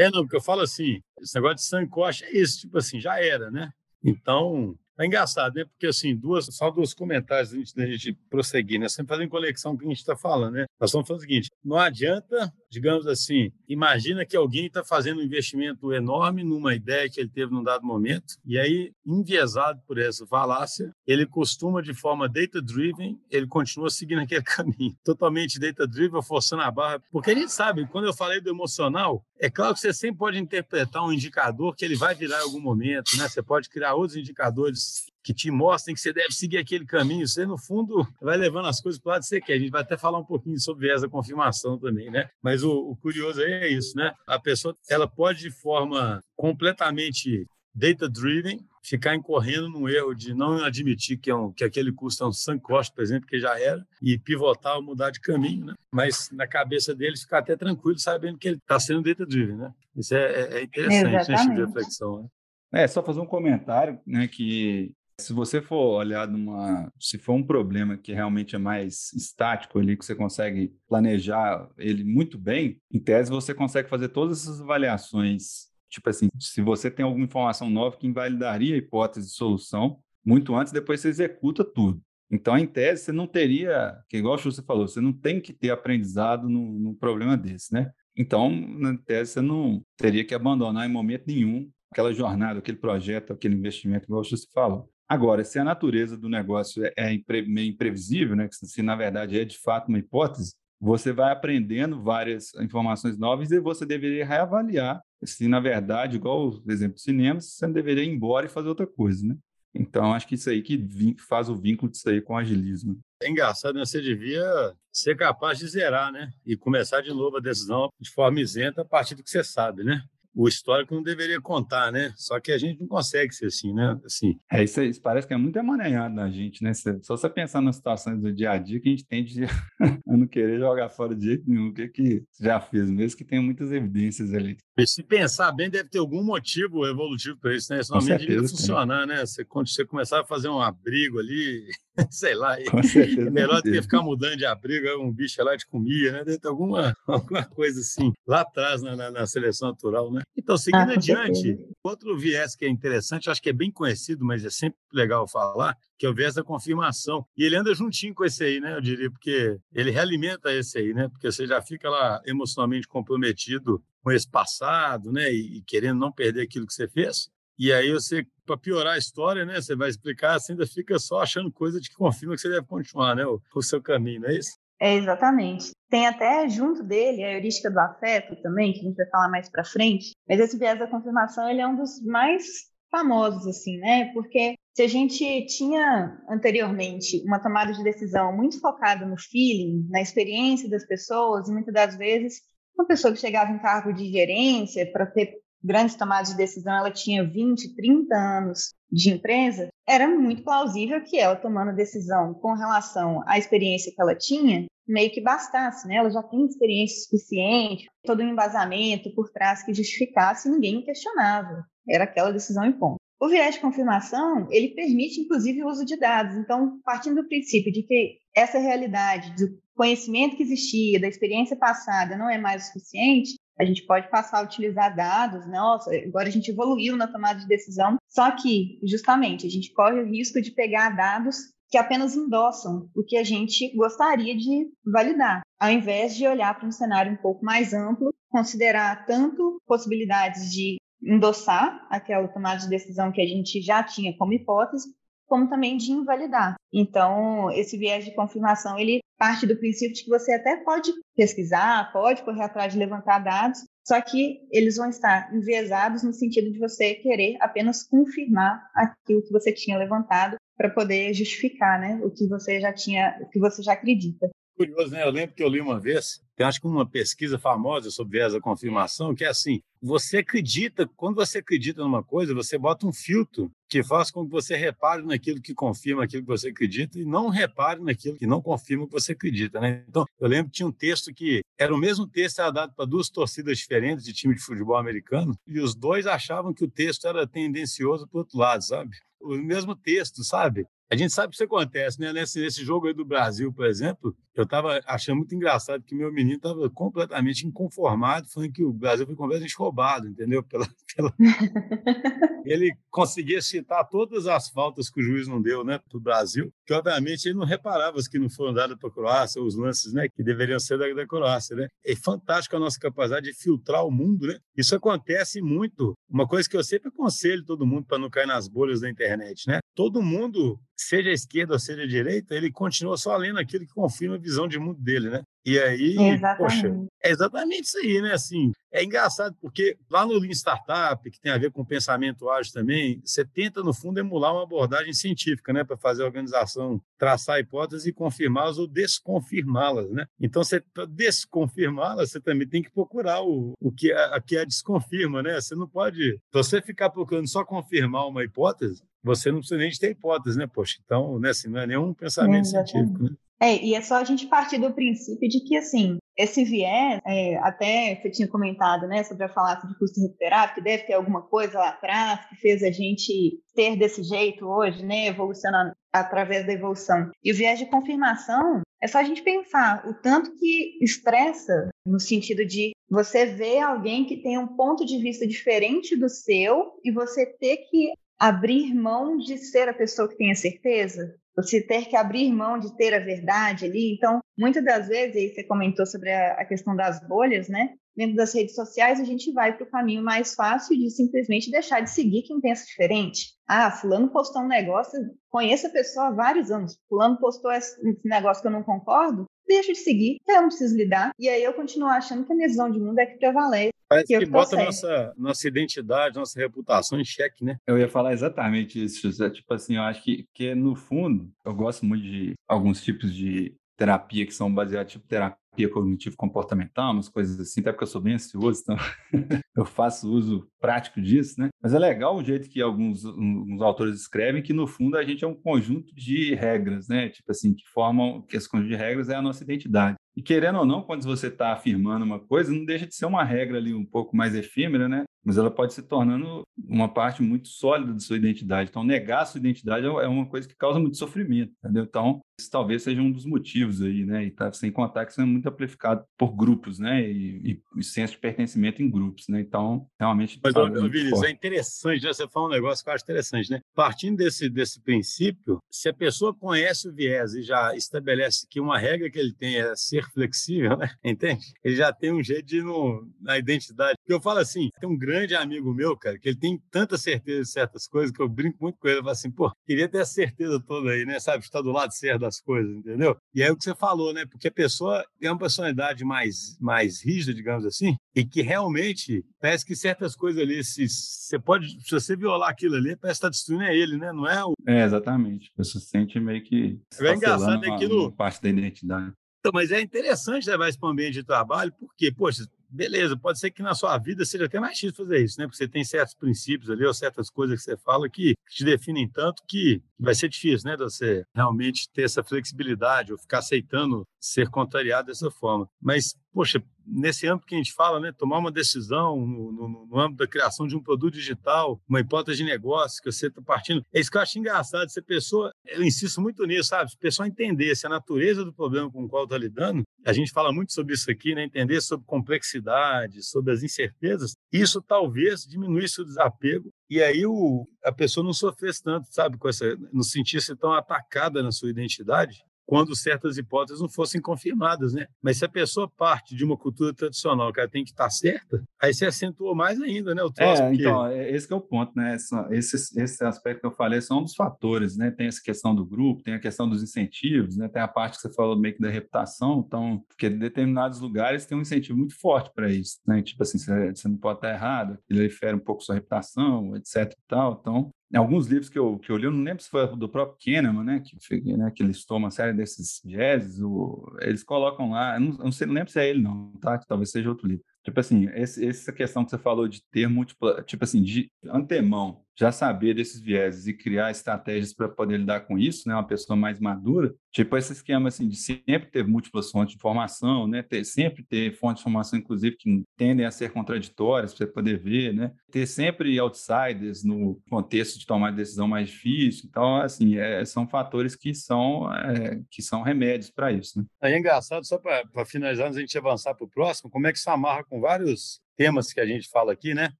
É, 0.00 0.10
não, 0.10 0.22
porque 0.22 0.36
eu 0.36 0.40
falo 0.40 0.60
assim, 0.60 1.00
esse 1.20 1.34
negócio 1.34 1.56
de 1.56 1.64
sancoche 1.64 2.24
é 2.24 2.36
isso, 2.36 2.60
tipo 2.60 2.78
assim, 2.78 3.00
já 3.00 3.20
era, 3.20 3.50
né? 3.50 3.70
Então, 4.04 4.76
é 4.98 5.06
engraçado, 5.06 5.54
né? 5.54 5.64
Porque, 5.64 5.86
assim, 5.86 6.16
duas, 6.16 6.46
só 6.46 6.70
dois 6.70 6.92
comentários 6.92 7.52
antes 7.52 7.72
da 7.72 7.86
gente 7.86 8.12
prosseguir, 8.28 8.80
né? 8.80 8.88
Sempre 8.88 9.14
fazendo 9.14 9.30
conexão 9.30 9.72
com 9.72 9.76
o 9.76 9.78
que 9.80 9.86
a 9.86 9.88
gente 9.88 9.98
está 9.98 10.16
falando, 10.16 10.54
né? 10.54 10.66
Nós 10.80 10.90
estamos 10.90 11.06
falando 11.06 11.20
o 11.20 11.24
seguinte: 11.24 11.50
não 11.64 11.76
adianta, 11.76 12.52
digamos 12.70 13.06
assim, 13.06 13.50
imagina 13.68 14.24
que 14.24 14.36
alguém 14.36 14.66
está 14.66 14.84
fazendo 14.84 15.20
um 15.20 15.24
investimento 15.24 15.92
enorme 15.92 16.44
numa 16.44 16.74
ideia 16.74 17.08
que 17.08 17.20
ele 17.20 17.28
teve 17.28 17.52
num 17.52 17.62
dado 17.62 17.84
momento, 17.84 18.34
e 18.44 18.58
aí, 18.58 18.92
enviesado 19.06 19.80
por 19.86 19.98
essa 19.98 20.26
falácia, 20.26 20.92
ele 21.06 21.26
costuma, 21.26 21.82
de 21.82 21.94
forma 21.94 22.28
data-driven, 22.28 23.18
ele 23.30 23.46
continua 23.46 23.90
seguindo 23.90 24.20
aquele 24.22 24.42
caminho. 24.42 24.96
Totalmente 25.04 25.58
data-driven, 25.58 26.22
forçando 26.22 26.62
a 26.62 26.70
barra. 26.70 27.00
Porque 27.10 27.30
a 27.30 27.34
gente 27.34 27.52
sabe, 27.52 27.86
quando 27.86 28.06
eu 28.06 28.14
falei 28.14 28.40
do 28.40 28.50
emocional, 28.50 29.24
é 29.38 29.48
claro 29.48 29.74
que 29.74 29.80
você 29.80 29.92
sempre 29.92 30.18
pode 30.18 30.38
interpretar 30.38 31.04
um 31.04 31.12
indicador 31.12 31.74
que 31.74 31.84
ele 31.84 31.96
vai 31.96 32.14
virar 32.14 32.38
em 32.40 32.42
algum 32.42 32.60
momento, 32.60 33.16
né? 33.16 33.28
Você 33.28 33.42
pode 33.42 33.68
criar 33.68 33.94
outros 33.94 34.16
indicadores 34.16 35.06
que 35.28 35.34
te 35.34 35.50
mostrem 35.50 35.94
que 35.94 36.00
você 36.00 36.10
deve 36.10 36.32
seguir 36.32 36.56
aquele 36.56 36.86
caminho. 36.86 37.28
Você, 37.28 37.44
no 37.44 37.58
fundo, 37.58 38.08
vai 38.18 38.34
levando 38.38 38.66
as 38.66 38.80
coisas 38.80 38.98
para 38.98 39.10
o 39.10 39.12
lado 39.12 39.20
que 39.20 39.26
você 39.26 39.42
quer. 39.42 39.52
A 39.52 39.58
gente 39.58 39.70
vai 39.70 39.82
até 39.82 39.94
falar 39.94 40.18
um 40.18 40.24
pouquinho 40.24 40.58
sobre 40.58 40.90
essa 40.90 41.06
confirmação 41.06 41.78
também, 41.78 42.10
né? 42.10 42.30
Mas 42.42 42.62
o, 42.62 42.72
o 42.72 42.96
curioso 42.96 43.42
aí 43.42 43.52
é 43.52 43.68
isso, 43.68 43.94
né? 43.94 44.14
A 44.26 44.38
pessoa, 44.38 44.74
ela 44.88 45.06
pode, 45.06 45.40
de 45.40 45.50
forma 45.50 46.24
completamente 46.34 47.46
data-driven, 47.74 48.58
ficar 48.82 49.14
incorrendo 49.14 49.68
no 49.68 49.86
erro 49.86 50.14
de 50.14 50.32
não 50.32 50.64
admitir 50.64 51.18
que, 51.18 51.30
é 51.30 51.34
um, 51.34 51.52
que 51.52 51.62
aquele 51.62 51.92
custo 51.92 52.24
é 52.24 52.26
um 52.26 52.32
sunk 52.32 52.62
cost, 52.62 52.94
por 52.94 53.02
exemplo, 53.02 53.28
que 53.28 53.38
já 53.38 53.60
era, 53.60 53.86
e 54.00 54.18
pivotar 54.18 54.76
ou 54.76 54.82
mudar 54.82 55.10
de 55.10 55.20
caminho, 55.20 55.66
né? 55.66 55.74
Mas 55.92 56.30
na 56.32 56.46
cabeça 56.46 56.94
deles 56.94 57.20
ficar 57.20 57.40
até 57.40 57.54
tranquilo, 57.54 57.98
sabendo 57.98 58.38
que 58.38 58.48
ele 58.48 58.56
está 58.56 58.80
sendo 58.80 59.02
data-driven, 59.02 59.56
né? 59.56 59.74
Isso 59.94 60.14
é, 60.14 60.22
é, 60.22 60.58
é 60.60 60.62
interessante, 60.62 61.30
né? 61.30 61.36
Tipo 61.36 61.54
de 61.54 61.66
reflexão, 61.66 62.22
né? 62.22 62.28
É, 62.72 62.86
só 62.86 63.02
fazer 63.02 63.20
um 63.20 63.26
comentário, 63.26 63.98
né, 64.06 64.28
que 64.28 64.92
se 65.20 65.32
você 65.32 65.60
for 65.60 65.98
olhar 65.98 66.28
numa, 66.28 66.92
se 66.98 67.18
for 67.18 67.34
um 67.34 67.42
problema 67.42 67.96
que 67.96 68.12
realmente 68.12 68.54
é 68.54 68.58
mais 68.58 69.12
estático 69.12 69.78
ali, 69.78 69.96
que 69.96 70.04
você 70.04 70.14
consegue 70.14 70.72
planejar 70.88 71.68
ele 71.76 72.04
muito 72.04 72.38
bem, 72.38 72.80
em 72.90 73.00
tese 73.00 73.30
você 73.30 73.52
consegue 73.52 73.88
fazer 73.88 74.08
todas 74.10 74.42
essas 74.42 74.60
avaliações. 74.60 75.68
Tipo 75.90 76.10
assim, 76.10 76.28
se 76.38 76.62
você 76.62 76.90
tem 76.90 77.04
alguma 77.04 77.24
informação 77.24 77.68
nova 77.68 77.96
que 77.96 78.06
invalidaria 78.06 78.74
a 78.74 78.78
hipótese 78.78 79.26
de 79.26 79.32
solução, 79.32 79.98
muito 80.24 80.54
antes, 80.54 80.72
depois 80.72 81.00
você 81.00 81.08
executa 81.08 81.64
tudo. 81.64 82.00
Então, 82.30 82.56
em 82.56 82.66
tese, 82.66 83.04
você 83.04 83.12
não 83.12 83.26
teria, 83.26 83.98
que 84.08 84.18
igual 84.18 84.38
você 84.38 84.62
falou, 84.62 84.86
você 84.86 85.00
não 85.00 85.12
tem 85.12 85.40
que 85.40 85.52
ter 85.52 85.70
aprendizado 85.70 86.48
num 86.48 86.94
problema 86.94 87.36
desse, 87.36 87.72
né? 87.72 87.90
Então, 88.14 88.50
na 88.50 88.96
tese, 88.98 89.32
você 89.32 89.40
não 89.40 89.82
teria 89.96 90.24
que 90.24 90.34
abandonar 90.34 90.86
em 90.88 90.92
momento 90.92 91.24
nenhum 91.26 91.70
aquela 91.90 92.12
jornada, 92.12 92.58
aquele 92.58 92.76
projeto, 92.76 93.32
aquele 93.32 93.54
investimento, 93.54 94.04
igual 94.04 94.22
você 94.22 94.36
falou. 94.52 94.90
Agora, 95.08 95.42
se 95.44 95.58
a 95.58 95.64
natureza 95.64 96.16
do 96.16 96.28
negócio 96.28 96.84
é, 96.84 96.92
é 96.96 97.42
meio 97.42 97.70
imprevisível, 97.70 98.36
né, 98.36 98.48
se 98.52 98.82
na 98.82 98.94
verdade 98.94 99.40
é 99.40 99.44
de 99.44 99.58
fato 99.58 99.88
uma 99.88 99.98
hipótese, 99.98 100.54
você 100.80 101.12
vai 101.12 101.32
aprendendo 101.32 102.02
várias 102.02 102.54
informações 102.54 103.18
novas 103.18 103.50
e 103.50 103.58
você 103.58 103.86
deveria 103.86 104.26
reavaliar 104.26 105.02
se, 105.24 105.48
na 105.48 105.60
verdade, 105.60 106.16
igual 106.16 106.48
o 106.48 106.70
exemplo 106.70 106.94
do 106.94 107.00
cinema, 107.00 107.40
você 107.40 107.66
não 107.66 107.72
deveria 107.72 108.04
ir 108.04 108.08
embora 108.08 108.46
e 108.46 108.50
fazer 108.50 108.68
outra 108.68 108.86
coisa, 108.86 109.26
né? 109.26 109.36
Então, 109.74 110.12
acho 110.12 110.26
que 110.26 110.34
isso 110.34 110.48
aí 110.48 110.62
que 110.62 111.16
faz 111.28 111.48
o 111.48 111.56
vínculo 111.56 111.90
disso 111.90 112.08
aí 112.08 112.20
com 112.20 112.34
o 112.34 112.36
agilismo. 112.36 112.98
É 113.22 113.28
engraçado, 113.28 113.74
né? 113.74 113.84
Você 113.84 114.00
devia 114.00 114.44
ser 114.92 115.16
capaz 115.16 115.58
de 115.58 115.66
zerar, 115.68 116.10
né? 116.10 116.30
E 116.46 116.56
começar 116.56 117.00
de 117.00 117.10
novo 117.10 117.36
a 117.36 117.40
decisão 117.40 117.88
de 118.00 118.10
forma 118.10 118.40
isenta 118.40 118.82
a 118.82 118.84
partir 118.84 119.14
do 119.14 119.22
que 119.22 119.30
você 119.30 119.44
sabe, 119.44 119.84
né? 119.84 120.02
O 120.34 120.48
histórico 120.48 120.94
não 120.94 121.02
deveria 121.02 121.40
contar, 121.40 121.90
né? 121.90 122.12
Só 122.16 122.38
que 122.40 122.52
a 122.52 122.58
gente 122.58 122.80
não 122.80 122.86
consegue 122.86 123.34
ser 123.34 123.46
assim, 123.46 123.72
né? 123.72 123.98
Assim. 124.04 124.38
É, 124.50 124.62
isso, 124.62 124.80
isso 124.82 125.00
parece 125.00 125.26
que 125.26 125.34
é 125.34 125.36
muito 125.36 125.58
emaranhado 125.58 126.14
na 126.14 126.30
gente, 126.30 126.62
né? 126.62 126.72
Só 126.74 127.16
você 127.16 127.28
pensar 127.28 127.60
nas 127.60 127.76
situações 127.76 128.20
do 128.20 128.32
dia 128.32 128.52
a 128.52 128.58
dia 128.58 128.80
que 128.80 128.88
a 128.88 128.92
gente 128.92 129.06
tende 129.06 129.44
a 129.44 129.48
não 130.06 130.26
querer 130.26 130.58
jogar 130.58 130.88
fora 130.88 131.14
de 131.14 131.26
jeito 131.26 131.44
nenhum. 131.48 131.68
O 131.68 131.74
que, 131.74 131.88
que 131.88 132.22
já 132.40 132.60
fez, 132.60 132.90
mesmo 132.90 133.18
que 133.18 133.24
tenha 133.24 133.42
muitas 133.42 133.72
evidências 133.72 134.32
ali. 134.32 134.56
E 134.76 134.86
se 134.86 135.02
pensar 135.02 135.50
bem, 135.52 135.68
deve 135.68 135.88
ter 135.88 135.98
algum 135.98 136.22
motivo 136.22 136.86
evolutivo 136.86 137.36
para 137.38 137.54
isso, 137.54 137.72
né? 137.72 137.82
Senão 137.82 138.00
não 138.00 138.16
devia 138.16 138.40
funcionar, 138.40 139.06
né? 139.06 139.26
Você, 139.26 139.44
quando 139.44 139.68
você 139.68 139.84
começar 139.84 140.20
a 140.20 140.24
fazer 140.24 140.48
um 140.48 140.60
abrigo 140.60 141.18
ali, 141.18 141.66
sei 142.10 142.34
lá, 142.34 142.56
é 142.60 143.30
melhor 143.30 143.60
do 143.62 143.70
que 143.70 143.82
ficar 143.82 144.02
mudando 144.02 144.36
de 144.36 144.46
abrigo, 144.46 145.02
um 145.02 145.12
bicho 145.12 145.42
lá 145.42 145.56
te 145.56 145.66
comia, 145.66 146.12
né? 146.12 146.24
Deve 146.24 146.38
ter 146.38 146.48
alguma, 146.48 146.94
alguma 147.06 147.44
coisa 147.44 147.80
assim 147.80 148.12
lá 148.26 148.40
atrás 148.40 148.82
na, 148.82 148.96
na, 148.96 149.10
na 149.10 149.26
seleção 149.26 149.68
natural, 149.68 150.12
né? 150.12 150.22
Então, 150.36 150.56
seguindo 150.56 150.90
ah, 150.90 150.94
adiante, 150.94 151.58
outro 151.82 152.16
viés 152.16 152.54
que 152.54 152.64
é 152.64 152.68
interessante, 152.68 153.30
acho 153.30 153.42
que 153.42 153.50
é 153.50 153.52
bem 153.52 153.70
conhecido, 153.70 154.24
mas 154.24 154.44
é 154.44 154.50
sempre 154.50 154.78
legal 154.92 155.26
falar, 155.28 155.76
que 155.98 156.06
é 156.06 156.08
o 156.08 156.14
viés 156.14 156.34
da 156.34 156.44
confirmação. 156.44 157.26
E 157.36 157.44
ele 157.44 157.56
anda 157.56 157.74
juntinho 157.74 158.14
com 158.14 158.24
esse 158.24 158.44
aí, 158.44 158.60
né? 158.60 158.76
Eu 158.76 158.80
diria, 158.80 159.10
porque 159.10 159.58
ele 159.72 159.90
realimenta 159.90 160.52
esse 160.52 160.78
aí, 160.78 160.94
né? 160.94 161.08
Porque 161.08 161.30
você 161.30 161.46
já 161.46 161.60
fica 161.60 161.90
lá 161.90 162.20
emocionalmente 162.24 162.86
comprometido 162.86 163.82
com 164.02 164.12
esse 164.12 164.28
passado, 164.28 165.10
né? 165.12 165.32
E, 165.32 165.58
e 165.58 165.62
querendo 165.62 165.98
não 165.98 166.12
perder 166.12 166.42
aquilo 166.42 166.66
que 166.66 166.72
você 166.72 166.86
fez. 166.88 167.28
E 167.58 167.72
aí 167.72 167.92
você, 167.92 168.24
para 168.46 168.56
piorar 168.56 168.94
a 168.94 168.98
história, 168.98 169.44
né? 169.44 169.60
Você 169.60 169.74
vai 169.74 169.88
explicar, 169.88 170.38
você 170.38 170.52
ainda 170.52 170.66
fica 170.66 170.98
só 170.98 171.20
achando 171.20 171.50
coisa 171.50 171.80
de 171.80 171.88
que 171.88 171.96
confirma 171.96 172.34
que 172.34 172.40
você 172.40 172.48
deve 172.48 172.66
continuar, 172.66 173.16
né? 173.16 173.26
O, 173.26 173.40
o 173.54 173.62
seu 173.62 173.82
caminho, 173.82 174.20
não 174.20 174.28
é 174.28 174.38
isso? 174.38 174.56
É, 174.80 174.94
exatamente. 174.94 175.72
Tem 175.90 176.06
até 176.06 176.48
junto 176.48 176.84
dele 176.84 177.24
a 177.24 177.32
heurística 177.32 177.70
do 177.70 177.80
afeto 177.80 178.40
também, 178.42 178.72
que 178.72 178.80
a 178.80 178.82
gente 178.84 178.96
vai 178.96 179.06
falar 179.06 179.28
mais 179.28 179.50
para 179.50 179.64
frente. 179.64 180.12
Mas 180.28 180.38
esse 180.38 180.56
viés 180.56 180.78
da 180.78 180.86
confirmação, 180.86 181.48
ele 181.48 181.60
é 181.60 181.66
um 181.66 181.76
dos 181.76 182.00
mais 182.04 182.44
famosos, 182.90 183.46
assim, 183.46 183.76
né? 183.78 184.12
Porque 184.12 184.54
se 184.74 184.82
a 184.82 184.86
gente 184.86 185.46
tinha 185.46 186.16
anteriormente 186.30 187.20
uma 187.26 187.40
tomada 187.40 187.72
de 187.72 187.82
decisão 187.82 188.34
muito 188.36 188.60
focada 188.60 189.04
no 189.04 189.18
feeling, 189.18 189.84
na 189.90 190.00
experiência 190.00 190.70
das 190.70 190.86
pessoas, 190.86 191.48
e 191.48 191.52
muitas 191.52 191.74
das 191.74 191.96
vezes 191.96 192.40
uma 192.76 192.86
pessoa 192.86 193.12
que 193.12 193.18
chegava 193.18 193.50
em 193.50 193.58
cargo 193.58 193.92
de 193.92 194.08
gerência 194.08 194.88
para 194.92 195.04
ter 195.04 195.34
grandes 195.62 195.96
tomadas 195.96 196.30
de 196.30 196.36
decisão, 196.36 196.74
ela 196.74 196.90
tinha 196.90 197.28
20, 197.28 197.74
30 197.74 198.14
anos 198.14 198.74
de 198.90 199.10
empresa, 199.10 199.68
era 199.86 200.08
muito 200.08 200.42
plausível 200.42 201.02
que 201.02 201.18
ela 201.18 201.36
tomando 201.36 201.74
decisão 201.74 202.34
com 202.34 202.54
relação 202.54 203.22
à 203.26 203.38
experiência 203.38 203.92
que 203.94 204.00
ela 204.00 204.14
tinha, 204.14 204.66
meio 204.86 205.10
que 205.10 205.20
bastasse, 205.20 205.86
né? 205.86 205.96
Ela 205.96 206.10
já 206.10 206.22
tem 206.22 206.46
experiência 206.46 207.04
suficiente, 207.04 207.86
todo 208.04 208.22
um 208.22 208.28
embasamento 208.28 209.14
por 209.14 209.30
trás 209.30 209.62
que 209.62 209.74
justificasse, 209.74 210.50
ninguém 210.50 210.82
questionava. 210.82 211.64
Era 211.88 212.04
aquela 212.04 212.32
decisão 212.32 212.64
em 212.64 212.72
ponto. 212.72 212.98
O 213.20 213.28
viés 213.28 213.56
de 213.56 213.60
confirmação, 213.60 214.46
ele 214.50 214.68
permite, 214.68 215.20
inclusive, 215.20 215.62
o 215.62 215.68
uso 215.68 215.84
de 215.84 215.96
dados. 215.96 216.36
Então, 216.36 216.80
partindo 216.84 217.16
do 217.16 217.28
princípio 217.28 217.72
de 217.72 217.82
que 217.82 218.18
essa 218.34 218.58
realidade 218.58 219.34
do 219.34 219.58
conhecimento 219.74 220.36
que 220.36 220.42
existia, 220.44 221.00
da 221.00 221.08
experiência 221.08 221.56
passada, 221.56 222.16
não 222.16 222.30
é 222.30 222.38
mais 222.38 222.62
o 222.62 222.66
suficiente, 222.66 223.34
a 223.58 223.64
gente 223.64 223.84
pode 223.84 224.08
passar 224.08 224.38
a 224.38 224.44
utilizar 224.44 224.94
dados, 224.94 225.46
nossa, 225.46 225.90
agora 225.94 226.28
a 226.28 226.30
gente 226.30 226.50
evoluiu 226.50 226.96
na 226.96 227.08
tomada 227.08 227.40
de 227.40 227.46
decisão, 227.46 227.96
só 228.08 228.30
que, 228.30 228.78
justamente, 228.84 229.46
a 229.46 229.50
gente 229.50 229.72
corre 229.72 230.00
o 230.00 230.06
risco 230.06 230.40
de 230.40 230.52
pegar 230.52 230.90
dados 230.90 231.36
que 231.68 231.76
apenas 231.76 232.16
endossam 232.16 232.88
o 232.94 233.04
que 233.04 233.16
a 233.16 233.24
gente 233.24 233.74
gostaria 233.76 234.34
de 234.36 234.70
validar, 234.86 235.42
ao 235.60 235.70
invés 235.70 236.16
de 236.16 236.26
olhar 236.26 236.56
para 236.58 236.66
um 236.66 236.72
cenário 236.72 237.12
um 237.12 237.16
pouco 237.16 237.44
mais 237.44 237.74
amplo, 237.74 238.14
considerar 238.30 239.04
tanto 239.04 239.60
possibilidades 239.66 240.50
de 240.50 240.76
endossar 241.02 241.86
aquela 241.90 242.26
tomada 242.28 242.60
de 242.60 242.68
decisão 242.68 243.12
que 243.12 243.20
a 243.20 243.26
gente 243.26 243.60
já 243.60 243.82
tinha 243.82 244.16
como 244.16 244.32
hipótese, 244.32 244.88
como 245.28 245.48
também 245.48 245.76
de 245.76 245.92
invalidar. 245.92 246.56
Então, 246.72 247.50
esse 247.52 247.76
viés 247.76 248.04
de 248.04 248.14
confirmação, 248.14 248.78
ele 248.78 249.00
parte 249.18 249.46
do 249.46 249.56
princípio 249.56 249.94
de 249.94 250.04
que 250.04 250.10
você 250.10 250.32
até 250.32 250.56
pode 250.58 250.92
pesquisar, 251.16 251.92
pode 251.92 252.22
correr 252.22 252.42
atrás 252.42 252.72
de 252.72 252.78
levantar 252.78 253.18
dados, 253.18 253.58
Só 253.86 254.00
que 254.02 254.40
eles 254.52 254.76
vão 254.76 254.90
estar 254.90 255.34
enviesados 255.34 256.02
no 256.02 256.12
sentido 256.12 256.52
de 256.52 256.58
você 256.58 256.94
querer 256.94 257.38
apenas 257.40 257.82
confirmar 257.82 258.62
aquilo 258.74 259.22
que 259.22 259.32
você 259.32 259.50
tinha 259.50 259.78
levantado 259.78 260.36
para 260.56 260.68
poder 260.68 261.14
justificar, 261.14 261.80
né, 261.80 261.98
o 262.02 262.10
que 262.10 262.28
você 262.28 262.60
já 262.60 262.72
tinha, 262.72 263.18
o 263.22 263.28
que 263.30 263.38
você 263.38 263.62
já 263.62 263.72
acredita 263.72 264.28
curioso, 264.58 264.90
né? 264.90 265.04
Eu 265.04 265.10
lembro 265.10 265.36
que 265.36 265.42
eu 265.42 265.48
li 265.48 265.60
uma 265.60 265.78
vez, 265.78 266.20
acho 266.40 266.60
que 266.60 266.66
uma 266.66 266.88
pesquisa 266.88 267.38
famosa 267.38 267.90
sobre 267.90 268.18
essa 268.18 268.40
confirmação, 268.40 269.14
que 269.14 269.24
é 269.24 269.28
assim: 269.28 269.60
você 269.80 270.18
acredita, 270.18 270.86
quando 270.96 271.14
você 271.14 271.38
acredita 271.38 271.80
numa 271.80 272.02
coisa, 272.02 272.34
você 272.34 272.58
bota 272.58 272.86
um 272.86 272.92
filtro 272.92 273.50
que 273.68 273.82
faz 273.82 274.10
com 274.10 274.24
que 274.24 274.30
você 274.30 274.56
repare 274.56 275.02
naquilo 275.02 275.40
que 275.40 275.54
confirma 275.54 276.04
aquilo 276.04 276.22
que 276.22 276.28
você 276.28 276.48
acredita 276.48 276.98
e 276.98 277.04
não 277.04 277.28
repare 277.28 277.80
naquilo 277.82 278.16
que 278.16 278.26
não 278.26 278.40
confirma 278.40 278.84
o 278.84 278.86
que 278.86 278.92
você 278.92 279.12
acredita, 279.12 279.60
né? 279.60 279.84
Então, 279.88 280.06
eu 280.18 280.28
lembro 280.28 280.50
que 280.50 280.56
tinha 280.56 280.68
um 280.68 280.72
texto 280.72 281.12
que 281.12 281.42
era 281.58 281.74
o 281.74 281.78
mesmo 281.78 282.06
texto 282.06 282.40
era 282.40 282.50
dado 282.50 282.74
para 282.74 282.84
duas 282.84 283.10
torcidas 283.10 283.58
diferentes 283.58 284.04
de 284.04 284.12
time 284.12 284.34
de 284.34 284.42
futebol 284.42 284.76
americano 284.76 285.36
e 285.46 285.60
os 285.60 285.74
dois 285.74 286.06
achavam 286.06 286.54
que 286.54 286.64
o 286.64 286.70
texto 286.70 287.06
era 287.06 287.26
tendencioso 287.26 288.06
para 288.08 288.16
o 288.16 288.20
outro 288.20 288.38
lado, 288.38 288.64
sabe? 288.64 288.90
O 289.20 289.34
mesmo 289.34 289.74
texto, 289.74 290.24
sabe? 290.24 290.66
A 290.90 290.96
gente 290.96 291.12
sabe 291.12 291.36
que 291.36 291.44
acontece, 291.44 292.00
né? 292.00 292.12
Nesse, 292.12 292.40
nesse 292.40 292.64
jogo 292.64 292.86
aí 292.86 292.94
do 292.94 293.04
Brasil, 293.04 293.52
por 293.52 293.66
exemplo, 293.66 294.16
eu 294.40 294.44
estava 294.44 294.80
achando 294.86 295.18
muito 295.18 295.34
engraçado 295.34 295.82
que 295.82 295.94
meu 295.94 296.12
menino 296.12 296.36
estava 296.36 296.68
completamente 296.70 297.46
inconformado, 297.46 298.28
falando 298.28 298.52
que 298.52 298.64
o 298.64 298.72
Brasil 298.72 299.06
foi 299.06 299.16
completamente 299.16 299.56
roubado, 299.56 300.08
entendeu? 300.08 300.42
Pela, 300.42 300.68
pela... 300.94 301.14
ele 302.44 302.72
conseguia 302.90 303.40
citar 303.42 303.88
todas 303.88 304.26
as 304.26 304.48
faltas 304.48 304.88
que 304.90 305.00
o 305.00 305.04
juiz 305.04 305.28
não 305.28 305.40
deu, 305.40 305.64
né, 305.64 305.78
para 305.78 305.98
o 305.98 306.00
Brasil, 306.00 306.52
que 306.66 306.72
obviamente 306.72 307.26
ele 307.26 307.38
não 307.38 307.46
reparava 307.46 307.98
as 307.98 308.08
que 308.08 308.18
não 308.18 308.28
foram 308.30 308.52
dadas 308.52 308.78
para 308.78 308.88
a 308.88 308.92
Croácia, 308.92 309.42
os 309.42 309.56
lances, 309.56 309.92
né, 309.92 310.08
que 310.08 310.22
deveriam 310.22 310.58
ser 310.58 310.78
da, 310.78 310.92
da 310.92 311.06
Croácia, 311.06 311.56
né? 311.56 311.68
É 311.84 311.94
fantástico 311.94 312.56
a 312.56 312.60
nossa 312.60 312.78
capacidade 312.78 313.26
de 313.26 313.34
filtrar 313.34 313.84
o 313.84 313.90
mundo, 313.90 314.26
né? 314.26 314.38
Isso 314.56 314.74
acontece 314.74 315.40
muito. 315.40 315.94
Uma 316.08 316.26
coisa 316.26 316.48
que 316.48 316.56
eu 316.56 316.64
sempre 316.64 316.88
aconselho 316.88 317.44
todo 317.44 317.66
mundo 317.66 317.86
para 317.86 317.98
não 317.98 318.10
cair 318.10 318.26
nas 318.26 318.48
bolhas 318.48 318.80
da 318.80 318.90
internet, 318.90 319.46
né? 319.46 319.60
Todo 319.74 320.02
mundo 320.02 320.58
seja 320.76 321.10
esquerda 321.10 321.54
ou 321.54 321.58
seja 321.58 321.86
direita, 321.86 322.34
ele 322.34 322.50
continua 322.50 322.96
só 322.96 323.16
lendo 323.16 323.38
aquilo 323.38 323.66
que 323.66 323.72
confirma 323.72 324.14
a 324.14 324.18
visão 324.28 324.46
de 324.46 324.58
mundo 324.58 324.80
dele, 324.80 325.08
né? 325.08 325.22
E 325.44 325.58
aí, 325.58 325.96
exatamente. 325.96 326.38
poxa, 326.38 326.86
é 327.02 327.10
exatamente 327.10 327.62
isso 327.62 327.78
aí, 327.78 328.02
né? 328.02 328.12
Assim, 328.12 328.52
é 328.70 328.84
engraçado 328.84 329.34
porque 329.40 329.78
lá 329.90 330.04
no 330.04 330.12
Lean 330.12 330.32
Startup, 330.32 331.10
que 331.10 331.18
tem 331.18 331.32
a 331.32 331.38
ver 331.38 331.50
com 331.50 331.64
pensamento 331.64 332.28
ágil 332.28 332.52
também, 332.52 333.00
você 333.02 333.24
tenta, 333.24 333.62
no 333.62 333.72
fundo, 333.72 333.98
emular 333.98 334.34
uma 334.34 334.42
abordagem 334.42 334.92
científica, 334.92 335.52
né? 335.52 335.64
Para 335.64 335.78
fazer 335.78 336.02
a 336.02 336.06
organização 336.06 336.78
traçar 336.98 337.38
hipóteses 337.38 337.86
e 337.86 337.92
confirmá-las 337.92 338.58
ou 338.58 338.66
desconfirmá-las, 338.66 339.90
né? 339.90 340.04
Então, 340.20 340.44
você, 340.44 340.60
para 340.60 340.84
desconfirmá-las, 340.84 342.10
você 342.10 342.20
também 342.20 342.46
tem 342.46 342.62
que 342.62 342.70
procurar 342.70 343.22
o, 343.22 343.54
o 343.58 343.72
que, 343.72 343.90
a, 343.90 344.16
a 344.16 344.20
que 344.20 344.36
a 344.36 344.44
desconfirma, 344.44 345.22
né? 345.22 345.40
Você 345.40 345.54
não 345.54 345.66
pode... 345.66 346.12
Se 346.12 346.20
você 346.32 346.60
ficar 346.60 346.90
procurando 346.90 347.28
só 347.28 347.42
confirmar 347.42 348.06
uma 348.06 348.22
hipótese, 348.22 348.82
você 349.02 349.30
não 349.30 349.38
precisa 349.38 349.58
nem 349.58 349.70
de 349.70 349.78
ter 349.78 349.92
hipótese, 349.92 350.36
né? 350.36 350.46
Poxa, 350.46 350.76
então, 350.84 351.18
né, 351.18 351.30
assim, 351.30 351.48
não 351.48 351.60
é 351.60 351.66
nenhum 351.66 351.94
pensamento 351.94 352.42
é, 352.42 352.44
científico, 352.44 353.04
né? 353.04 353.10
É, 353.40 353.56
e 353.64 353.74
é 353.74 353.80
só 353.80 353.96
a 353.96 354.04
gente 354.04 354.26
partir 354.26 354.58
do 354.58 354.72
princípio 354.72 355.28
de 355.28 355.40
que, 355.40 355.56
assim, 355.56 355.98
esse 356.16 356.44
viés, 356.44 357.00
é, 357.06 357.36
até 357.36 357.94
você 357.94 358.10
tinha 358.10 358.26
comentado, 358.26 358.88
né, 358.88 359.04
sobre 359.04 359.24
a 359.24 359.28
falácia 359.28 359.68
de 359.68 359.78
custo 359.78 360.00
recuperado, 360.00 360.54
que 360.54 360.60
deve 360.60 360.82
ter 360.82 360.94
alguma 360.94 361.22
coisa 361.22 361.58
lá 361.58 361.68
atrás 361.68 362.28
que 362.28 362.34
fez 362.36 362.62
a 362.64 362.70
gente 362.72 363.40
ter 363.54 363.76
desse 363.76 364.02
jeito 364.02 364.44
hoje, 364.44 364.84
né, 364.84 365.06
evolucionando 365.06 365.72
através 365.92 366.44
da 366.44 366.52
evolução. 366.52 367.10
E 367.22 367.30
o 367.30 367.34
viés 367.34 367.58
de 367.58 367.66
confirmação 367.66 368.62
é 368.82 368.88
só 368.88 368.98
a 368.98 369.04
gente 369.04 369.22
pensar 369.22 369.86
o 369.86 369.94
tanto 369.94 370.34
que 370.36 370.76
estressa 370.82 371.70
no 371.86 372.00
sentido 372.00 372.44
de 372.44 372.72
você 372.90 373.26
ver 373.26 373.60
alguém 373.60 374.04
que 374.04 374.16
tem 374.22 374.38
um 374.38 374.56
ponto 374.56 374.84
de 374.84 374.98
vista 374.98 375.26
diferente 375.26 375.96
do 375.96 376.08
seu 376.08 376.72
e 376.84 376.90
você 376.90 377.26
ter 377.26 377.58
que 377.70 377.92
abrir 378.18 378.74
mão 378.74 379.16
de 379.16 379.38
ser 379.38 379.68
a 379.68 379.74
pessoa 379.74 380.08
que 380.08 380.16
tem 380.16 380.32
a 380.32 380.34
certeza, 380.34 381.14
você 381.42 381.60
ter 381.60 381.86
que 381.86 381.96
abrir 381.96 382.32
mão 382.32 382.58
de 382.58 382.76
ter 382.76 382.92
a 382.92 382.98
verdade 382.98 383.64
ali. 383.64 383.94
Então, 383.94 384.20
muitas 384.36 384.64
das 384.64 384.88
vezes, 384.88 385.16
aí 385.16 385.28
você 385.32 385.44
comentou 385.44 385.86
sobre 385.86 386.12
a, 386.12 386.44
questão 386.44 386.74
das 386.74 387.00
bolhas, 387.06 387.48
né? 387.48 387.74
Dentro 387.96 388.16
das 388.16 388.34
redes 388.34 388.54
sociais, 388.54 389.00
a 389.00 389.04
gente 389.04 389.32
vai 389.32 389.56
para 389.56 389.64
o 389.64 389.70
caminho 389.70 390.02
mais 390.02 390.34
fácil 390.34 390.76
de 390.76 390.90
simplesmente 390.90 391.50
deixar 391.50 391.80
de 391.80 391.90
seguir 391.90 392.22
quem 392.22 392.40
pensa 392.40 392.64
diferente. 392.64 393.34
Ah, 393.46 393.70
fulano 393.70 394.08
postou 394.10 394.42
um 394.42 394.48
negócio, 394.48 394.98
conheço 395.30 395.66
a 395.66 395.70
pessoa 395.70 396.08
há 396.08 396.10
vários 396.10 396.50
anos. 396.50 396.78
Fulano 396.88 397.18
postou 397.18 397.52
esse 397.52 397.76
negócio 398.04 398.42
que 398.42 398.48
eu 398.48 398.52
não 398.52 398.62
concordo, 398.62 399.24
deixo 399.48 399.72
de 399.72 399.78
seguir, 399.78 400.18
eu 400.28 400.42
não 400.42 400.48
preciso 400.48 400.76
lidar. 400.76 401.10
E 401.18 401.28
aí 401.28 401.42
eu 401.42 401.52
continuo 401.54 401.88
achando 401.88 402.24
que 402.24 402.32
a 402.32 402.36
minha 402.36 402.48
visão 402.48 402.70
de 402.70 402.78
mundo 402.78 402.98
é 402.98 403.06
que 403.06 403.18
prevalece. 403.18 403.72
Parece 403.88 404.06
que, 404.06 404.18
que 404.18 404.26
bota 404.26 404.56
nossa, 404.56 405.14
nossa 405.16 405.48
identidade, 405.48 406.16
nossa 406.16 406.38
reputação 406.38 407.00
em 407.00 407.04
xeque, 407.04 407.42
né? 407.42 407.56
Eu 407.66 407.78
ia 407.78 407.88
falar 407.88 408.12
exatamente 408.12 408.84
isso, 408.84 409.00
José. 409.00 409.30
Tipo 409.30 409.54
assim, 409.54 409.76
eu 409.76 409.82
acho 409.82 410.02
que, 410.02 410.26
que 410.34 410.54
no 410.54 410.76
fundo, 410.76 411.30
eu 411.42 411.54
gosto 411.54 411.86
muito 411.86 412.02
de 412.02 412.34
alguns 412.46 412.82
tipos 412.82 413.14
de 413.14 413.54
terapia 413.78 414.26
que 414.26 414.34
são 414.34 414.52
baseadas, 414.52 414.92
tipo 414.92 415.06
terapia 415.06 415.68
cognitivo-comportamental, 415.72 416.92
umas 416.92 417.08
coisas 417.08 417.38
assim, 417.40 417.60
até 417.60 417.72
porque 417.72 417.84
eu 417.84 417.88
sou 417.88 418.00
bem 418.00 418.14
ansioso, 418.14 418.62
então 418.62 418.76
eu 419.56 419.64
faço 419.64 420.12
uso 420.12 420.48
prático 420.60 421.00
disso, 421.00 421.40
né? 421.40 421.48
Mas 421.62 421.72
é 421.72 421.78
legal 421.78 422.16
o 422.16 422.22
jeito 422.22 422.48
que 422.48 422.60
alguns, 422.60 423.04
alguns 423.04 423.62
autores 423.62 424.00
escrevem, 424.00 424.42
que 424.42 424.52
no 424.52 424.66
fundo 424.66 424.96
a 424.96 425.04
gente 425.04 425.24
é 425.24 425.28
um 425.28 425.34
conjunto 425.34 425.94
de 425.94 426.34
regras, 426.34 426.88
né? 426.88 427.08
Tipo 427.08 427.30
assim, 427.30 427.54
que 427.54 427.66
formam, 427.68 428.22
que 428.22 428.36
esse 428.36 428.48
conjunto 428.48 428.68
de 428.68 428.76
regras 428.76 429.08
é 429.08 429.14
a 429.14 429.22
nossa 429.22 429.42
identidade. 429.42 429.96
E 430.16 430.22
querendo 430.22 430.58
ou 430.58 430.66
não, 430.66 430.82
quando 430.82 431.04
você 431.04 431.28
está 431.28 431.52
afirmando 431.52 432.04
uma 432.04 432.18
coisa, 432.18 432.52
não 432.52 432.64
deixa 432.64 432.86
de 432.86 432.94
ser 432.94 433.06
uma 433.06 433.22
regra 433.22 433.58
ali 433.58 433.72
um 433.72 433.86
pouco 433.86 434.16
mais 434.16 434.34
efêmera, 434.34 434.88
né? 434.88 435.04
Mas 435.24 435.38
ela 435.38 435.50
pode 435.50 435.74
se 435.74 435.82
tornando 435.82 436.42
uma 436.56 436.88
parte 436.88 437.22
muito 437.22 437.48
sólida 437.48 437.92
de 437.92 438.02
sua 438.02 438.16
identidade. 438.16 438.70
Então, 438.70 438.82
negar 438.82 439.24
sua 439.26 439.38
identidade 439.38 439.86
é, 439.86 439.88
é 439.88 440.08
uma 440.08 440.26
coisa 440.26 440.48
que 440.48 440.56
causa 440.56 440.80
muito 440.80 440.96
sofrimento, 440.96 441.52
entendeu? 441.62 441.84
Então, 441.84 442.20
isso 442.38 442.50
talvez 442.50 442.84
seja 442.84 443.02
um 443.02 443.10
dos 443.10 443.26
motivos 443.26 443.82
aí, 443.82 444.04
né? 444.04 444.24
E 444.24 444.30
tá, 444.30 444.52
sem 444.52 444.70
contar 444.70 445.04
que 445.04 445.12
isso 445.12 445.20
é 445.20 445.24
muito 445.24 445.48
amplificado 445.48 446.04
por 446.16 446.34
grupos, 446.34 446.78
né? 446.78 447.02
E, 447.02 447.52
e, 447.52 447.62
e 447.76 447.82
senso 447.82 448.12
de 448.12 448.20
pertencimento 448.20 448.80
em 448.80 448.88
grupos, 448.88 449.26
né? 449.28 449.40
Então, 449.40 449.86
realmente... 449.98 450.38
Mas, 450.42 450.54
ô, 450.54 450.88
Vinícius, 450.88 451.22
é 451.24 451.30
interessante, 451.30 452.04
né? 452.04 452.12
Você 452.12 452.28
fala 452.28 452.46
um 452.46 452.50
negócio 452.50 452.84
que 452.84 452.90
eu 452.90 452.94
acho 452.94 453.04
interessante, 453.04 453.50
né? 453.50 453.60
Partindo 453.74 454.16
desse, 454.16 454.48
desse 454.48 454.80
princípio, 454.80 455.58
se 455.68 455.88
a 455.88 455.94
pessoa 455.94 456.32
conhece 456.32 456.88
o 456.88 456.94
viés 456.94 457.34
e 457.34 457.42
já 457.42 457.74
estabelece 457.74 458.46
que 458.48 458.60
uma 458.60 458.78
regra 458.78 459.10
que 459.10 459.18
ele 459.18 459.34
tem 459.34 459.56
é 459.56 459.74
ser 459.74 460.08
flexível, 460.12 460.76
né? 460.76 460.88
Entende? 461.02 461.44
Ele 461.64 461.74
já 461.74 461.92
tem 461.92 462.12
um 462.12 462.22
jeito 462.22 462.46
de 462.46 462.58
ir 462.58 462.64
no, 462.64 463.04
na 463.20 463.36
identidade. 463.36 463.96
Porque 463.98 464.14
eu 464.14 464.20
falo 464.20 464.38
assim, 464.38 464.68
tem 464.80 464.88
um 464.88 464.96
grande 464.96 465.34
amigo 465.34 465.74
meu, 465.74 465.96
cara, 465.96 466.18
que 466.18 466.28
ele 466.28 466.38
tem 466.38 466.62
tanta 466.70 466.96
certeza 466.96 467.42
de 467.42 467.48
certas 467.48 467.88
coisas 467.88 468.14
que 468.14 468.22
eu 468.22 468.28
brinco 468.28 468.58
muito 468.60 468.78
com 468.78 468.86
ele. 468.86 468.98
Eu 468.98 469.02
falo 469.02 469.12
assim, 469.12 469.30
pô, 469.30 469.52
queria 469.66 469.88
ter 469.88 470.00
a 470.00 470.06
certeza 470.06 470.60
toda 470.60 470.90
aí, 470.90 471.04
né? 471.04 471.18
Sabe? 471.18 471.42
Estar 471.42 471.62
do 471.62 471.72
lado 471.72 471.92
certo 471.92 472.27
das 472.28 472.40
coisas, 472.40 472.76
entendeu? 472.76 473.16
E 473.34 473.42
é 473.42 473.50
o 473.50 473.56
que 473.56 473.64
você 473.64 473.74
falou, 473.74 474.12
né? 474.12 474.24
Porque 474.26 474.48
a 474.48 474.52
pessoa 474.52 475.04
tem 475.18 475.30
uma 475.30 475.38
personalidade 475.38 476.04
mais, 476.04 476.56
mais 476.60 477.02
rígida, 477.02 477.34
digamos 477.34 477.64
assim, 477.64 477.96
e 478.14 478.24
que 478.24 478.42
realmente 478.42 479.24
parece 479.40 479.64
que 479.64 479.74
certas 479.74 480.14
coisas 480.14 480.40
ali, 480.40 480.62
se 480.62 480.88
você 480.88 481.38
pode, 481.38 481.68
se 481.82 481.90
você 481.90 482.16
violar 482.16 482.50
aquilo 482.50 482.76
ali, 482.76 482.96
parece 482.96 483.20
que 483.20 483.26
está 483.26 483.28
destruindo 483.28 483.64
é 483.64 483.76
ele, 483.76 483.96
né? 483.96 484.12
Não 484.12 484.28
é 484.28 484.44
o. 484.44 484.52
É, 484.66 484.84
exatamente. 484.84 485.50
A 485.54 485.58
pessoa 485.58 485.82
se 485.82 485.88
sente 485.88 486.20
meio 486.20 486.42
que. 486.42 486.78
É 487.00 487.14
engraçado 487.14 487.64
aquilo. 487.72 488.12
Parte 488.12 488.42
da 488.42 488.48
identidade. 488.48 489.12
Então, 489.40 489.52
mas 489.54 489.70
é 489.70 489.80
interessante 489.80 490.48
levar 490.48 490.68
isso 490.68 490.78
para 490.78 490.88
o 490.88 490.92
ambiente 490.92 491.14
de 491.14 491.24
trabalho, 491.24 491.72
porque, 491.78 492.12
poxa, 492.12 492.44
beleza, 492.68 493.16
pode 493.16 493.38
ser 493.38 493.50
que 493.50 493.62
na 493.62 493.74
sua 493.74 493.96
vida 493.98 494.24
seja 494.24 494.44
até 494.44 494.60
mais 494.60 494.74
difícil 494.74 494.96
fazer 494.96 495.24
isso, 495.24 495.40
né? 495.40 495.46
Porque 495.46 495.56
você 495.56 495.68
tem 495.68 495.84
certos 495.84 496.14
princípios 496.14 496.70
ali, 496.70 496.84
ou 496.84 496.92
certas 496.92 497.30
coisas 497.30 497.58
que 497.58 497.64
você 497.64 497.76
fala 497.76 498.08
que 498.08 498.34
te 498.48 498.64
definem 498.64 499.08
tanto 499.08 499.42
que 499.46 499.82
vai 499.98 500.14
ser 500.14 500.28
difícil, 500.28 500.68
né? 500.68 500.76
De 500.76 500.82
você 500.84 501.24
realmente 501.34 501.88
ter 501.90 502.02
essa 502.02 502.22
flexibilidade 502.22 503.12
ou 503.12 503.18
ficar 503.18 503.38
aceitando 503.38 504.06
ser 504.20 504.48
contrariado 504.50 505.08
dessa 505.08 505.30
forma. 505.30 505.68
Mas, 505.80 506.14
poxa, 506.32 506.62
nesse 506.90 507.26
âmbito 507.26 507.46
que 507.46 507.54
a 507.54 507.58
gente 507.58 507.72
fala, 507.72 508.00
né, 508.00 508.12
tomar 508.12 508.38
uma 508.38 508.50
decisão 508.50 509.16
no, 509.16 509.52
no, 509.52 509.86
no, 509.86 510.00
âmbito 510.00 510.18
da 510.18 510.26
criação 510.26 510.66
de 510.66 510.76
um 510.76 510.82
produto 510.82 511.14
digital, 511.14 511.80
uma 511.88 512.00
hipótese 512.00 512.38
de 512.38 512.44
negócio 512.44 513.02
que 513.02 513.10
você 513.10 513.26
está 513.26 513.42
partindo, 513.42 513.84
é 513.92 514.00
isso 514.00 514.10
que 514.10 514.16
eu 514.16 514.22
acho 514.22 514.38
engraçado. 514.38 514.88
Se 514.88 515.00
a 515.00 515.02
pessoa, 515.02 515.52
eu 515.66 515.82
insisto 515.82 516.20
muito 516.20 516.44
nisso, 516.46 516.68
sabe? 516.68 516.90
Se 516.90 516.96
a 516.96 517.00
pessoa 517.00 517.28
entender 517.28 517.74
se 517.76 517.86
a 517.86 517.90
natureza 517.90 518.44
do 518.44 518.52
problema 518.52 518.90
com 518.90 519.04
o 519.04 519.08
qual 519.08 519.24
está 519.24 519.36
lidando, 519.36 519.82
a 520.04 520.12
gente 520.12 520.32
fala 520.32 520.52
muito 520.52 520.72
sobre 520.72 520.94
isso 520.94 521.10
aqui, 521.10 521.34
né? 521.34 521.44
Entender 521.44 521.80
sobre 521.80 522.06
complexidade, 522.06 523.22
sobre 523.22 523.52
as 523.52 523.62
incertezas, 523.62 524.34
isso 524.52 524.80
talvez 524.80 525.42
diminuísse 525.42 526.00
o 526.00 526.04
desapego 526.04 526.70
e 526.90 527.02
aí 527.02 527.26
o, 527.26 527.66
a 527.84 527.92
pessoa 527.92 528.24
não 528.24 528.32
sofresse 528.32 528.82
tanto, 528.82 529.08
sabe, 529.12 529.36
com 529.36 529.48
essa, 529.48 529.76
não 529.92 530.02
sentir-se 530.02 530.56
tão 530.56 530.72
atacada 530.72 531.42
na 531.42 531.52
sua 531.52 531.68
identidade 531.68 532.42
quando 532.68 532.94
certas 532.94 533.38
hipóteses 533.38 533.80
não 533.80 533.88
fossem 533.88 534.20
confirmadas, 534.20 534.92
né? 534.92 535.06
Mas 535.22 535.38
se 535.38 535.44
a 535.46 535.48
pessoa 535.48 535.88
parte 535.88 536.36
de 536.36 536.44
uma 536.44 536.54
cultura 536.54 536.92
tradicional 536.92 537.50
que 537.50 537.60
ela 537.60 537.68
tem 537.68 537.82
que 537.82 537.92
estar 537.92 538.10
certa, 538.10 538.62
aí 538.78 538.92
se 538.92 539.06
acentuou 539.06 539.54
mais 539.54 539.80
ainda, 539.80 540.14
né? 540.14 540.22
O 540.22 540.30
troço, 540.30 540.60
é, 540.60 540.68
porque... 540.68 540.82
então, 540.82 541.06
é, 541.06 541.30
esse 541.30 541.50
é 541.50 541.56
o 541.56 541.62
ponto, 541.62 541.92
né? 541.96 542.14
Esse, 542.50 543.00
esse 543.00 543.24
aspecto 543.24 543.62
que 543.62 543.66
eu 543.66 543.72
falei 543.72 544.02
são 544.02 544.18
um 544.18 544.22
dos 544.22 544.34
fatores, 544.34 544.98
né? 544.98 545.10
Tem 545.10 545.28
essa 545.28 545.40
questão 545.42 545.74
do 545.74 545.82
grupo, 545.82 546.22
tem 546.22 546.34
a 546.34 546.38
questão 546.38 546.68
dos 546.68 546.82
incentivos, 546.82 547.56
né? 547.56 547.68
Tem 547.68 547.80
a 547.80 547.88
parte 547.88 548.16
que 548.16 548.20
você 548.20 548.34
falou 548.34 548.54
meio 548.54 548.74
que 548.74 548.82
da 548.82 548.90
reputação, 548.90 549.64
então, 549.66 550.04
porque 550.06 550.28
determinados 550.28 551.00
lugares 551.00 551.46
tem 551.46 551.56
um 551.56 551.62
incentivo 551.62 551.96
muito 551.96 552.20
forte 552.20 552.52
para 552.54 552.70
isso, 552.70 552.98
né? 553.06 553.22
Tipo 553.22 553.44
assim, 553.44 553.56
você, 553.56 553.94
você 553.94 554.08
não 554.08 554.18
pode 554.18 554.40
estar 554.40 554.52
errado, 554.52 554.98
ele 555.08 555.30
fere 555.30 555.56
um 555.56 555.58
pouco 555.58 555.82
sua 555.82 555.94
reputação, 555.94 556.76
etc 556.76 557.14
e 557.14 557.16
tal, 557.26 557.58
então 557.62 557.90
alguns 558.16 558.46
livros 558.46 558.70
que 558.70 558.78
eu, 558.78 558.98
que 558.98 559.10
eu 559.10 559.16
li, 559.16 559.24
eu 559.24 559.30
não 559.30 559.42
lembro 559.42 559.62
se 559.62 559.68
foi 559.68 559.86
do 559.96 560.08
próprio 560.08 560.38
Kahneman, 560.42 560.84
né, 560.84 561.00
que, 561.00 561.56
né, 561.56 561.70
que 561.70 561.82
listou 561.82 562.16
uma 562.16 562.30
série 562.30 562.54
desses 562.54 563.02
jazzes, 563.04 563.60
o, 563.60 564.16
eles 564.20 564.42
colocam 564.42 564.90
lá, 564.90 565.16
eu 565.16 565.20
não, 565.20 565.30
eu 565.32 565.44
não, 565.44 565.52
sei, 565.52 565.66
não 565.66 565.74
lembro 565.74 565.90
se 565.90 566.00
é 566.00 566.08
ele 566.08 566.22
não, 566.22 566.52
tá? 566.60 566.78
Talvez 566.78 567.10
seja 567.10 567.28
outro 567.28 567.46
livro. 567.46 567.64
Tipo 567.84 568.00
assim, 568.00 568.28
esse, 568.34 568.66
essa 568.66 568.92
questão 568.92 569.24
que 569.24 569.30
você 569.30 569.38
falou 569.38 569.68
de 569.68 569.82
ter 569.90 570.08
múltipla, 570.08 570.62
tipo 570.62 570.84
assim, 570.84 571.02
de 571.02 571.30
antemão, 571.46 572.22
já 572.38 572.52
saber 572.52 572.94
desses 572.94 573.20
vieses 573.20 573.66
e 573.66 573.72
criar 573.72 574.12
estratégias 574.12 574.72
para 574.72 574.88
poder 574.88 575.18
lidar 575.18 575.40
com 575.40 575.58
isso, 575.58 575.88
né? 575.88 575.94
Uma 575.94 576.06
pessoa 576.06 576.36
mais 576.36 576.60
madura, 576.60 577.12
tipo 577.32 577.56
esse 577.56 577.72
esquema 577.72 578.08
assim 578.08 578.28
de 578.28 578.36
sempre 578.36 578.88
ter 578.88 579.04
múltiplas 579.04 579.50
fontes 579.50 579.72
de 579.72 579.78
informação, 579.78 580.46
né? 580.46 580.62
Ter 580.62 580.84
sempre 580.84 581.24
ter 581.24 581.52
fontes 581.56 581.82
de 581.82 581.88
informação, 581.88 582.16
inclusive 582.16 582.56
que 582.56 582.84
tendem 582.96 583.26
a 583.26 583.30
ser 583.32 583.50
contraditórias 583.50 584.32
para 584.32 584.46
você 584.46 584.52
poder 584.52 584.78
ver, 584.78 585.12
né? 585.12 585.32
Ter 585.50 585.66
sempre 585.66 586.16
outsiders 586.20 587.02
no 587.02 587.40
contexto 587.50 587.98
de 587.98 588.06
tomar 588.06 588.30
decisão 588.30 588.68
mais 588.68 588.88
difícil. 588.88 589.46
Então, 589.48 589.76
assim, 589.76 590.16
é, 590.16 590.44
são 590.44 590.68
fatores 590.68 591.16
que 591.16 591.34
são 591.34 591.92
é, 591.92 592.40
que 592.50 592.62
são 592.62 592.82
remédios 592.82 593.30
para 593.30 593.50
isso. 593.50 593.80
Né? 593.80 593.84
É 594.00 594.16
engraçado 594.16 594.64
só 594.64 594.78
para 594.78 595.24
finalizar, 595.26 595.66
antes 595.66 595.78
a 595.78 595.80
gente 595.80 595.98
avançar 595.98 596.34
para 596.34 596.44
o 596.44 596.48
próximo, 596.48 596.88
como 596.88 597.08
é 597.08 597.12
que 597.12 597.18
isso 597.18 597.30
amarra 597.30 597.64
com 597.64 597.80
vários 597.80 598.40
temas 598.58 598.92
que 598.92 599.00
a 599.00 599.06
gente 599.06 599.28
fala 599.28 599.52
aqui, 599.52 599.72
né? 599.72 599.92